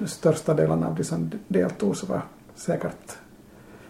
[0.06, 2.22] största delen av de som deltog så var
[2.56, 3.18] säkert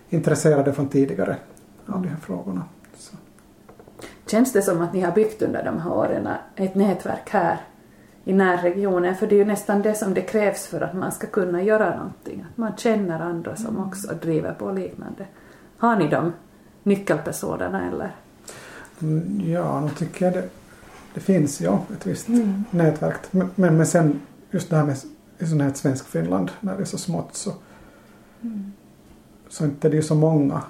[0.09, 1.37] intresserade från tidigare
[1.85, 2.63] av de här frågorna.
[2.97, 3.15] Så.
[4.27, 7.61] Känns det som att ni har byggt under de här åren ett nätverk här
[8.23, 9.15] i närregionen?
[9.15, 11.95] För det är ju nästan det som det krävs för att man ska kunna göra
[11.95, 12.45] någonting.
[12.51, 15.27] Att man känner andra som också driver på liknande.
[15.77, 16.33] Har ni de
[16.83, 18.15] nyckelpersonerna eller?
[19.01, 20.49] Mm, Ja, nu tycker jag det,
[21.13, 22.27] det finns ja ett visst
[22.69, 23.19] nätverk.
[23.31, 24.97] Men, men, men sen just det här med
[25.37, 27.53] i sån här svensk Finland när det är så smått så,
[29.49, 30.63] så inte det är så många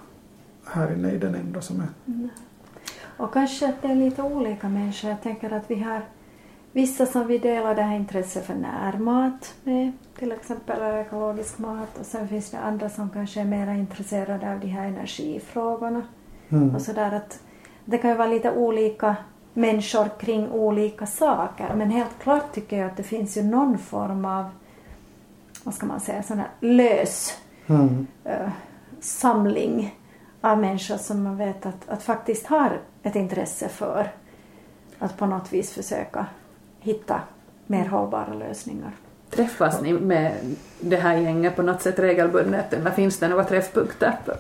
[0.66, 1.88] här inne i den ändå som är
[3.18, 5.10] Och kanske att det är lite olika människor.
[5.10, 6.02] Jag tänker att vi har
[6.72, 11.98] vissa som vi delar det här intresset för närmat med, till exempel ekologisk mat.
[12.00, 16.02] Och sen finns det andra som kanske är mer intresserade av de här energifrågorna.
[16.50, 16.76] Mm.
[16.76, 17.40] Och sådär att
[17.86, 19.16] det kan ju vara lite olika
[19.54, 21.76] människor kring olika saker.
[21.76, 24.46] Men helt klart tycker jag att det finns ju någon form av,
[25.64, 27.38] vad ska man säga, sån här lös
[27.68, 28.08] Mm.
[28.24, 28.50] eh,
[29.00, 29.96] samling
[30.42, 34.12] av människor som man vet att, att faktiskt har ett intresse för
[35.00, 36.26] att på något vis försöka
[36.80, 37.22] hitta
[37.68, 38.92] mer hållbara lösningar.
[39.30, 40.34] Träffas ni med
[40.82, 44.38] det här gänget på något sätt regelbundet eller finns det några träffpunkter för,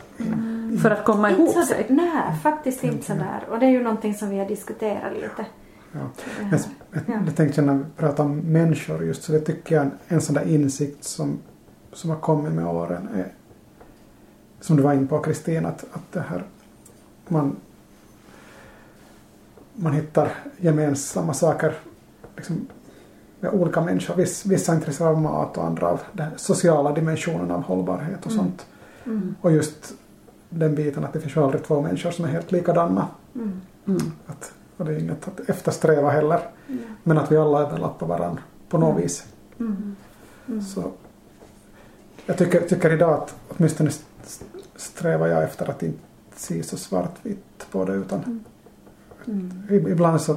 [0.78, 1.86] för att komma ihop Inte så, sig?
[1.89, 3.43] nej, faktiskt inte sådär.
[3.49, 5.45] Och det är ju någonting som vi har diskuterat lite.
[5.91, 5.99] Ja.
[6.39, 6.51] Det här.
[6.51, 7.21] Jag, jag, Ja.
[7.26, 10.21] jag tänkte när vi pratar om människor just så det tycker jag är en, en
[10.21, 11.39] sån där insikt som,
[11.95, 13.33] som har kommit med åren är
[14.59, 16.43] som du var inne på Kristina att, att det här
[17.27, 17.55] man
[19.75, 21.73] man hittar gemensamma saker
[22.35, 22.67] liksom,
[23.39, 24.15] med olika människor.
[24.15, 28.31] Viss, vissa är intresserade av mat och andra av den sociala dimensionen av hållbarhet och
[28.31, 28.65] sånt.
[29.05, 29.35] Mm.
[29.41, 29.93] Och just
[30.49, 33.07] den biten att det finns ju aldrig två människor som är helt likadana.
[33.35, 33.61] Mm.
[33.87, 34.11] Mm.
[34.25, 36.39] Att, och det är inget att eftersträva heller.
[37.03, 39.25] Men att vi alla överlappar varandra på något vis.
[39.59, 39.95] Mm.
[40.47, 40.61] Mm.
[40.61, 40.91] Så
[42.26, 44.45] jag tycker, tycker idag att åtminstone st-
[44.76, 45.99] strävar jag efter att inte
[46.36, 48.43] se så svartvitt på det utan
[49.28, 49.51] Mm.
[49.69, 50.36] ib- ibland så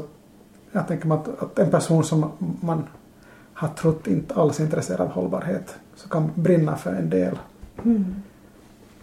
[0.72, 2.30] jag tänker mig att, att en person som
[2.60, 2.84] man
[3.52, 7.38] har trott inte alls är intresserad av hållbarhet så kan brinna för en del
[7.84, 8.14] Mm.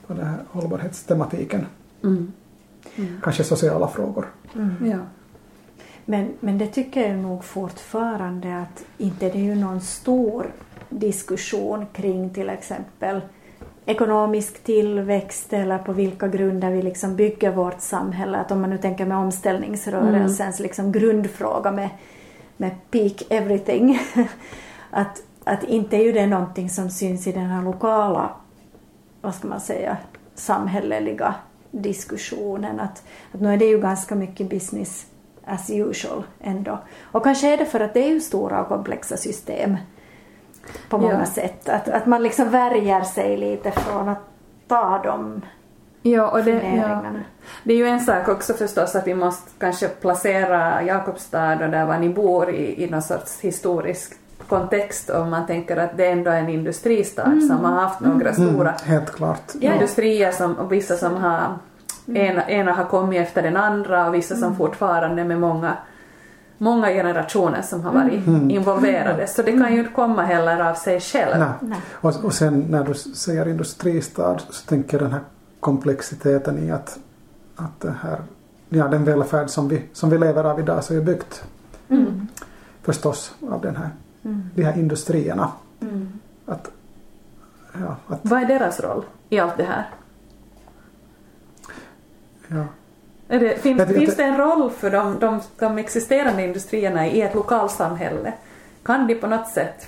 [0.07, 1.65] på den här hållbarhetstematiken.
[2.03, 2.31] Mm.
[3.23, 4.25] Kanske sociala frågor.
[4.55, 4.75] Mm.
[4.91, 4.97] Ja.
[6.05, 10.45] Men, men det tycker jag nog fortfarande att inte det är ju någon stor
[10.99, 13.21] diskussion kring till exempel
[13.85, 18.37] ekonomisk tillväxt eller på vilka grunder vi liksom bygger vårt samhälle.
[18.37, 21.89] Att om man nu tänker med omställningsrörelsens liksom grundfråga med,
[22.57, 23.99] med peak everything.
[24.89, 28.29] att, att inte är ju det någonting som syns i den här lokala,
[29.21, 29.97] vad ska man säga,
[30.35, 31.35] samhälleliga
[31.71, 32.79] diskussionen.
[32.79, 35.05] Att, att nu är det ju ganska mycket business
[35.45, 36.79] as usual ändå.
[37.01, 39.77] Och kanske är det för att det är ju stora och komplexa system
[40.89, 41.25] på många Ja.
[41.25, 41.69] sätt.
[41.69, 44.21] Att, att man liksom värjer sig lite från att
[44.67, 45.41] ta de
[46.01, 47.01] Ja, och det, ja.
[47.63, 51.85] det är ju en sak också förstås att vi måste kanske placera Jakobstad och där
[51.85, 54.13] var ni bor i, i någon sorts historisk
[54.49, 58.73] kontext om man tänker att det ändå är en industristad som har haft några stora
[58.83, 59.51] helt klart.
[59.59, 59.73] Ja.
[59.73, 61.39] industrier som, och vissa som har
[62.15, 65.73] ena, ena har kommit efter den andra och vissa som fortfarande med många
[66.57, 70.99] många generationer som har varit involverade så det kan ju inte komma heller av sig
[70.99, 71.39] själv.
[71.39, 71.49] Nej.
[71.61, 71.79] Nej.
[71.91, 75.21] Och, och sen när du säger industristad så tänker jag den här
[75.59, 76.99] komplexiteten i att,
[77.55, 78.21] att det här,
[78.69, 81.43] ja, den välfärd som vi, som vi lever av idag så är byggt
[81.89, 82.27] Mm.
[82.81, 83.89] förstås av den här,
[84.25, 84.49] Mm.
[84.55, 85.51] de här industrierna.
[85.81, 86.19] Mm.
[86.45, 86.71] Att,
[87.73, 89.89] ja, att, Vad är deras roll i allt det här?
[92.47, 92.65] ja.
[93.27, 97.07] Är det, finns, Jag tycker finns det en roll för de, de, de existerande industrierna
[97.07, 98.33] i ett lokalsamhälle?
[98.83, 99.87] Kan de på något sätt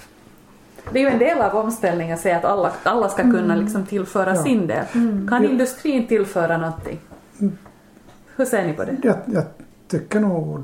[0.91, 3.85] det är ju en del av omställningen att säga att alla, alla ska kunna liksom
[3.85, 4.43] tillföra Ja.
[4.43, 4.85] sin del.
[4.93, 5.27] Mm.
[5.27, 6.99] Kan industrin tillföra någonting?
[8.35, 8.95] Hur ser ni på det?
[9.03, 9.43] Jag, jag
[9.87, 10.63] tycker nog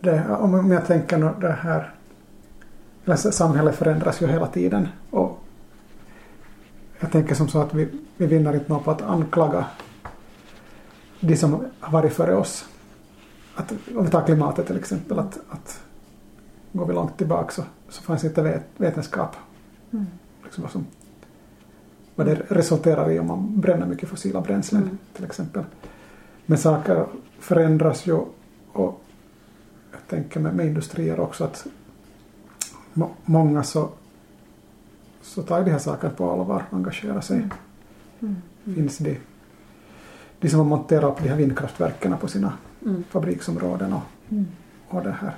[0.00, 1.90] det, om om jag tänker det här
[3.04, 5.38] eller så- samhället förändras ju hela tiden och
[7.00, 9.64] jag tänker som så att vi, vi vinner inte något på att anklaga
[11.22, 12.64] de som har varit före oss.
[13.54, 15.80] Att, om vi tar klimatet till exempel, att, att
[16.72, 19.36] går vi långt tillbaka så, så fanns inte vet, vetenskap.
[19.90, 20.06] Mm.
[20.44, 20.86] Liksom vad, som,
[22.14, 24.98] vad det resulterar i om man bränner mycket fossila bränslen Mm.
[25.12, 25.64] till exempel.
[26.46, 27.06] Men saker
[27.38, 28.14] förändras ju
[28.72, 29.02] och
[29.92, 31.66] jag tänker med, med industrier också att
[32.92, 33.88] må, många så,
[35.22, 37.48] så tar de här sakerna på allvar och engagerar sig.
[38.20, 38.36] Mm.
[38.64, 39.18] Finns de,
[40.42, 42.52] de som har monterat upp de här vindkraftverken på sina
[42.86, 43.04] Mm.
[43.10, 44.46] fabriksområden och, Mm.
[44.88, 45.34] och det här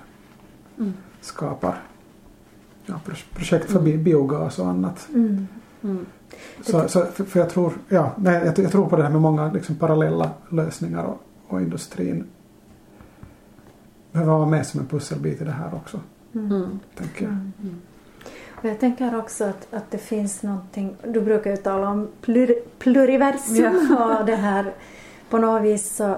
[1.20, 1.82] skapar
[2.86, 5.08] ja, pro- projekt för bi- biogas och annat.
[5.14, 5.46] Mm.
[5.82, 6.06] Mm.
[6.62, 9.20] Så, så, för, för jag tror, ja, nej, jag, jag tror på det här med
[9.20, 12.24] många liksom, parallella lösningar och, och industrin
[14.12, 16.00] behöver vara med som en pusselbit i det här också,
[16.34, 16.78] Mm.
[16.94, 17.36] tänker jag.
[18.64, 22.54] Och jag tänker också att, att det finns någonting, du brukar ju tala om plur,
[22.78, 24.72] pluriversum och det här
[25.30, 26.16] på något vis så,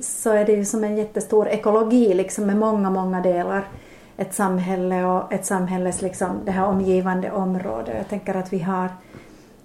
[0.00, 3.68] så är det ju som en jättestor ekologi liksom med många, många delar.
[4.16, 7.94] Ett samhälle och ett samhälles liksom det här omgivande området.
[7.96, 8.88] Jag tänker att vi har,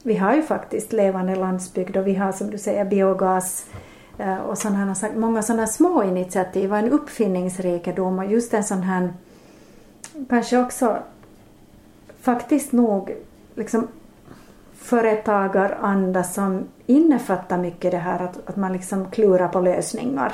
[0.03, 3.65] vi har ju faktiskt levande landsbygd och vi har som du säger biogas
[4.17, 9.13] eh, och sådana, många sådana små initiativ och en uppfinningsrikedom och just en sån här
[10.29, 10.97] kanske också
[12.24, 13.15] faktiskt nog
[13.55, 13.88] liksom
[14.74, 20.34] företagaranda som innefattar mycket det här att, att man liksom klurar på lösningar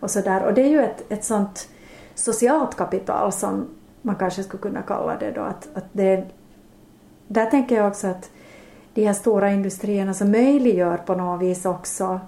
[0.00, 0.42] och sådär.
[0.42, 1.68] Och det är ju ett, ett sånt
[2.14, 3.66] socialt kapital som
[4.02, 5.40] man kanske skulle kunna kalla det då.
[5.40, 6.24] Att, att det,
[7.28, 8.30] där tänker jag också att
[8.94, 12.20] de här stora industrierna som möjliggör på något vis också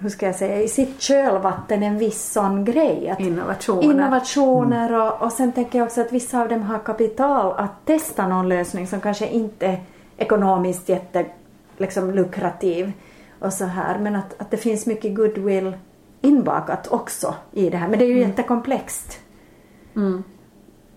[0.00, 3.10] hur ska jag säga, i sitt kölvatten en viss sån grej.
[3.10, 3.82] Att Innovationer.
[3.82, 8.28] innovationer och, och sen tänker jag också att vissa av dem har kapital att testa
[8.28, 9.80] någon lösning som kanske inte är
[10.16, 11.26] ekonomiskt jätte
[11.76, 12.92] liksom, lukrativ
[13.38, 15.76] och så här men att, att det finns mycket goodwill
[16.20, 19.18] inbakat också i det här men det är ju jättekomplext.
[19.96, 20.24] Mm.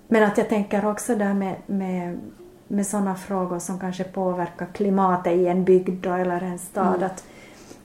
[0.07, 2.19] Men att jag tänker också där med, med,
[2.67, 7.03] med sådana frågor som kanske påverkar klimatet i en bygd eller en stad.
[7.03, 7.23] Att,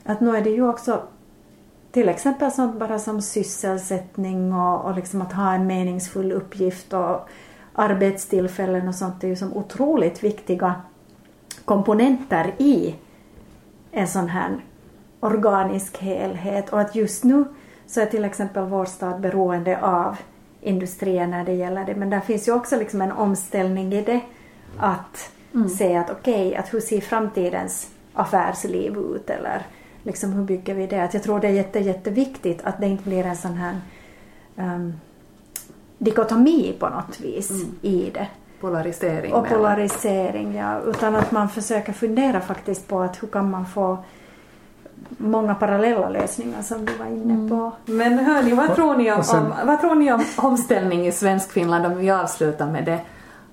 [0.09, 1.01] att nu är det ju också
[1.91, 7.29] till exempel sånt bara som sysselsättning och, och liksom att ha en meningsfull uppgift och
[7.73, 10.75] arbetstillfällen och sånt är ju som otroligt viktiga
[11.65, 12.95] komponenter i
[13.91, 14.65] en sån här
[15.19, 16.69] organisk helhet.
[16.69, 17.45] Och att just nu
[17.85, 20.17] så är till exempel vår stad beroende av
[20.61, 21.95] industrier när det gäller det.
[21.95, 24.21] Men där finns ju också liksom en omställning i det.
[24.77, 25.31] Att
[25.77, 29.29] se att okej, att hur ser framtidens affärsliv ut?
[29.29, 29.65] Eller
[30.09, 31.03] liksom hur bygger vi det?
[31.03, 33.75] Att jag tror det är jätte, jätteviktigt att det inte blir en sån här
[34.55, 34.93] um,
[35.97, 37.51] dikotomi på något vis
[37.81, 38.27] i det.
[38.59, 39.33] Polarisering.
[39.33, 40.79] Och polarisering, ja.
[40.79, 43.97] Utan att man försöker fundera faktiskt på att hur kan man få
[45.17, 47.71] många parallella lösningar som du var inne på.
[47.85, 51.85] Men hörni, vad tror ni om, sen- om, vad tror ni om omställning i Svenskfinland
[51.85, 52.99] om vi avslutar med det?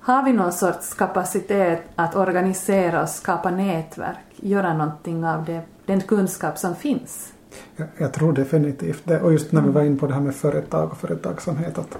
[0.01, 6.01] Har vi någon sorts kapacitet att organisera och skapa nätverk, göra någonting av det, den
[6.01, 7.33] kunskap som finns?
[7.75, 9.21] Jag, jag tror definitivt det.
[9.21, 11.77] Och just när vi var inne på det här med företag och företagsamhet.
[11.77, 11.97] Att,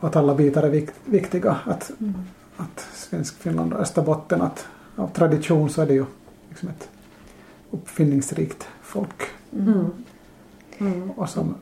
[0.00, 1.56] att alla bitar är vikt, viktiga.
[1.64, 1.90] Att,
[2.56, 4.66] att svensk Finland och Österbotten, att
[4.96, 6.04] av tradition så är det ju
[6.48, 6.88] liksom ett
[7.70, 9.22] uppfinningsrikt folk.
[9.52, 11.10] Mm.
[11.16, 11.54] Och som,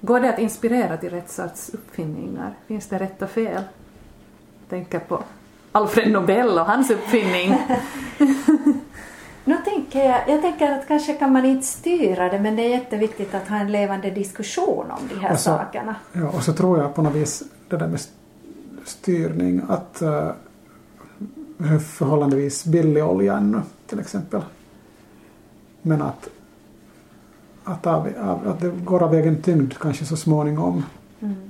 [0.00, 2.54] Går det att inspirera till rätt sorts uppfinningar?
[2.66, 3.62] Finns det rätt och fel?
[4.68, 5.22] Tänker på
[5.72, 7.58] Alfred Nobel och hans uppfinning.
[9.44, 12.68] Nu tänker jag, jag tänker att kanske kan man inte styra det men det är
[12.68, 15.94] jätteviktigt att ha en levande diskussion om de här så- sakerna.
[16.12, 18.12] ja, och så tror jag på något vis det där med st-
[18.84, 20.30] styrning att uh,
[21.78, 24.40] förhållandevis billig olja ännu till exempel.
[25.82, 26.28] Men att,
[27.64, 30.84] att, av, av, att det går av egen tyngd kanske så småningom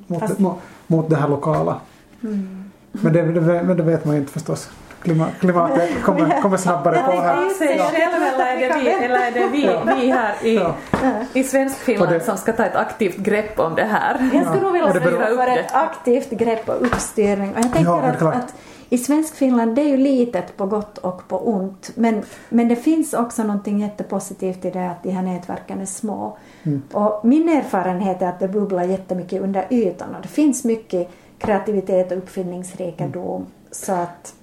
[0.06, 1.80] mot, Fast- mot, mot det här lokala.
[2.20, 4.70] Men, det, det, men det vet man ju inte förstås.
[5.02, 7.48] Klima, klimatet kommer, kommer snabbare på här.
[7.48, 10.74] sig själv eller är det vi, eller är det vi, vi här i, Ja.
[11.32, 14.30] i Svenskfinland Och det- som ska ta ett aktivt grepp om det här?
[14.34, 17.50] Jag skulle nog vilja det styra för ett aktivt grepp och uppstyrning.
[17.50, 18.54] Och jag tänker Ja, det är att, att
[18.88, 21.90] i svensk Finland det är ju litet på gott och på ont.
[21.94, 26.36] Men, men det finns också någonting jättepositivt i det att de här nätverken är små.
[26.62, 26.82] Mm.
[26.92, 32.12] Och min erfarenhet är att det bubblar jättemycket under ytan och det finns mycket kreativitet
[32.12, 33.46] och uppfinningsrikedom.
[33.70, 34.34] Så att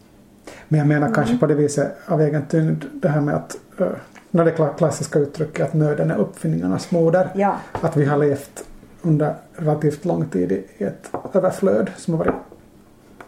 [0.67, 3.87] Men jag menar kanske på det viset av egen tyngd det här med att uh,
[4.31, 7.29] när det kla- klassiska uttrycket att nöden är uppfinningarnas moder.
[7.35, 8.63] ja, Att vi har levt
[9.01, 12.35] under relativt lång tid i ett överflöd som har varit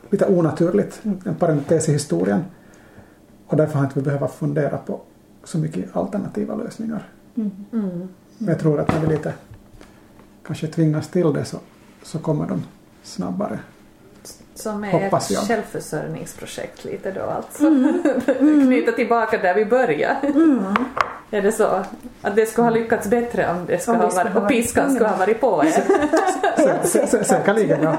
[0.10, 1.02] lite onaturligt.
[1.26, 2.46] En parentes i historien.
[3.48, 5.02] Och därför har inte vi behövt fundera på
[5.44, 7.08] så mycket alternativa lösningar.
[7.36, 7.52] Mm.
[8.38, 9.34] Men jag tror att när vi lite
[10.46, 11.58] kanske tvingas till det så,
[12.04, 12.64] så kommer de
[13.04, 13.60] snabbare.
[14.62, 15.44] Som är Hoppas ett jag.
[15.48, 17.64] självförsörjningsprojekt lite då alltså.
[18.38, 20.16] Knyta tillbaka där vi började.
[21.34, 21.66] Är det så?
[22.22, 24.92] Att det skulle ha lyckats bättre om det skulle Om ha skulle varit, och piskan
[24.92, 25.70] skulle ha varit på er.
[26.58, 27.96] Sä- sä- sä- Säkerligen, ja.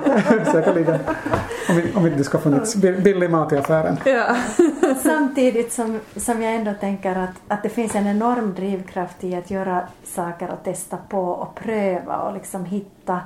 [0.52, 0.94] Säkerligen.
[1.68, 3.96] Om, vi, om det ska ha funnits bi- billig mat i affären.
[4.04, 4.36] Ja.
[5.02, 9.50] samtidigt som, som jag ändå tänker att, att det finns en enorm drivkraft i att
[9.50, 13.20] göra saker och testa på och pröva och liksom hitta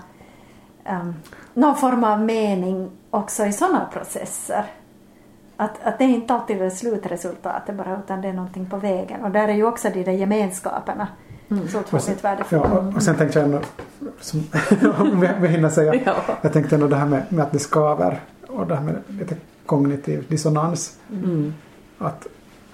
[0.90, 1.14] um,
[1.54, 4.64] någon form av mening också i sådana processer.
[5.56, 9.24] Att, att det är inte alltid är slutresultatet bara utan det är någonting på vägen
[9.24, 11.08] och där är ju också de där gemenskaperna
[11.48, 11.68] mm.
[11.68, 12.70] så otroligt värdefulla.
[12.72, 13.60] Ja, och sen tänkte jag ändå,
[14.20, 14.40] som,
[14.98, 16.14] om vi hinner säga, ja.
[16.42, 19.36] jag tänkte ändå det här med, med att det skaver och det här med lite
[19.66, 20.98] kognitiv dissonans.
[21.12, 21.54] Mm.
[21.98, 22.26] Att,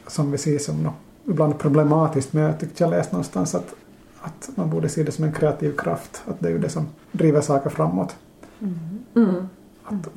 [0.07, 3.75] som vi ser som något ibland problematiskt men jag tyckte jag läste någonstans att,
[4.21, 6.23] att man borde se det som en kreativ kraft.
[6.27, 8.17] Att det är ju det som driver saker framåt.
[8.61, 8.79] Mm.
[9.15, 9.49] Mm.
[9.85, 10.09] Att,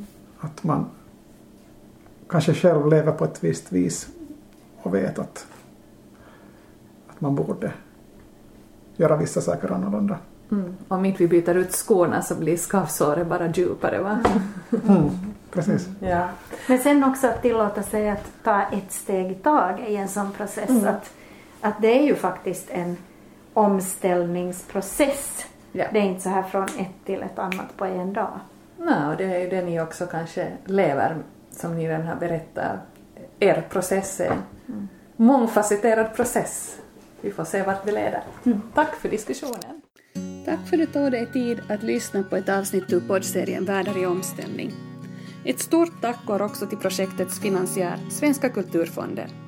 [0.45, 0.85] att man
[2.29, 4.07] kanske själv lever på ett visst vis
[4.81, 5.47] och vet att,
[7.07, 7.71] att man borde
[8.95, 10.17] göra vissa saker annorlunda.
[10.51, 10.75] Mm.
[10.87, 14.19] Om inte vi byter ut skorna så blir skavsåret bara djupare va?
[14.87, 15.09] Mm.
[15.51, 15.89] Precis.
[15.99, 16.27] Ja.
[16.67, 20.31] Men sen också att tillåta sig att ta ett steg i taget i en sån
[20.31, 20.69] process.
[20.69, 20.87] Mm.
[20.87, 21.11] Att,
[21.61, 22.97] att det är ju faktiskt en
[23.53, 25.45] omställningsprocess.
[25.71, 25.85] Ja.
[25.93, 28.39] Det är inte så här från ett till ett annat på en dag.
[28.77, 31.17] Nej, och det är ju det ni också kanske lever
[31.51, 32.79] som ni redan har berättat.
[33.39, 34.87] Er process är en mm.
[35.15, 36.79] mångfacetterad process.
[37.21, 38.23] Vi får se vart det leder.
[38.45, 38.61] Mm.
[38.73, 39.81] Tack för diskussionen.
[40.45, 43.97] Tack för att du tog dig tid att lyssna på ett avsnitt ur poddserien Världar
[43.97, 44.71] i omställning.
[45.45, 49.44] Ett stort tack går också till projektets finansiär Svenska kulturfonder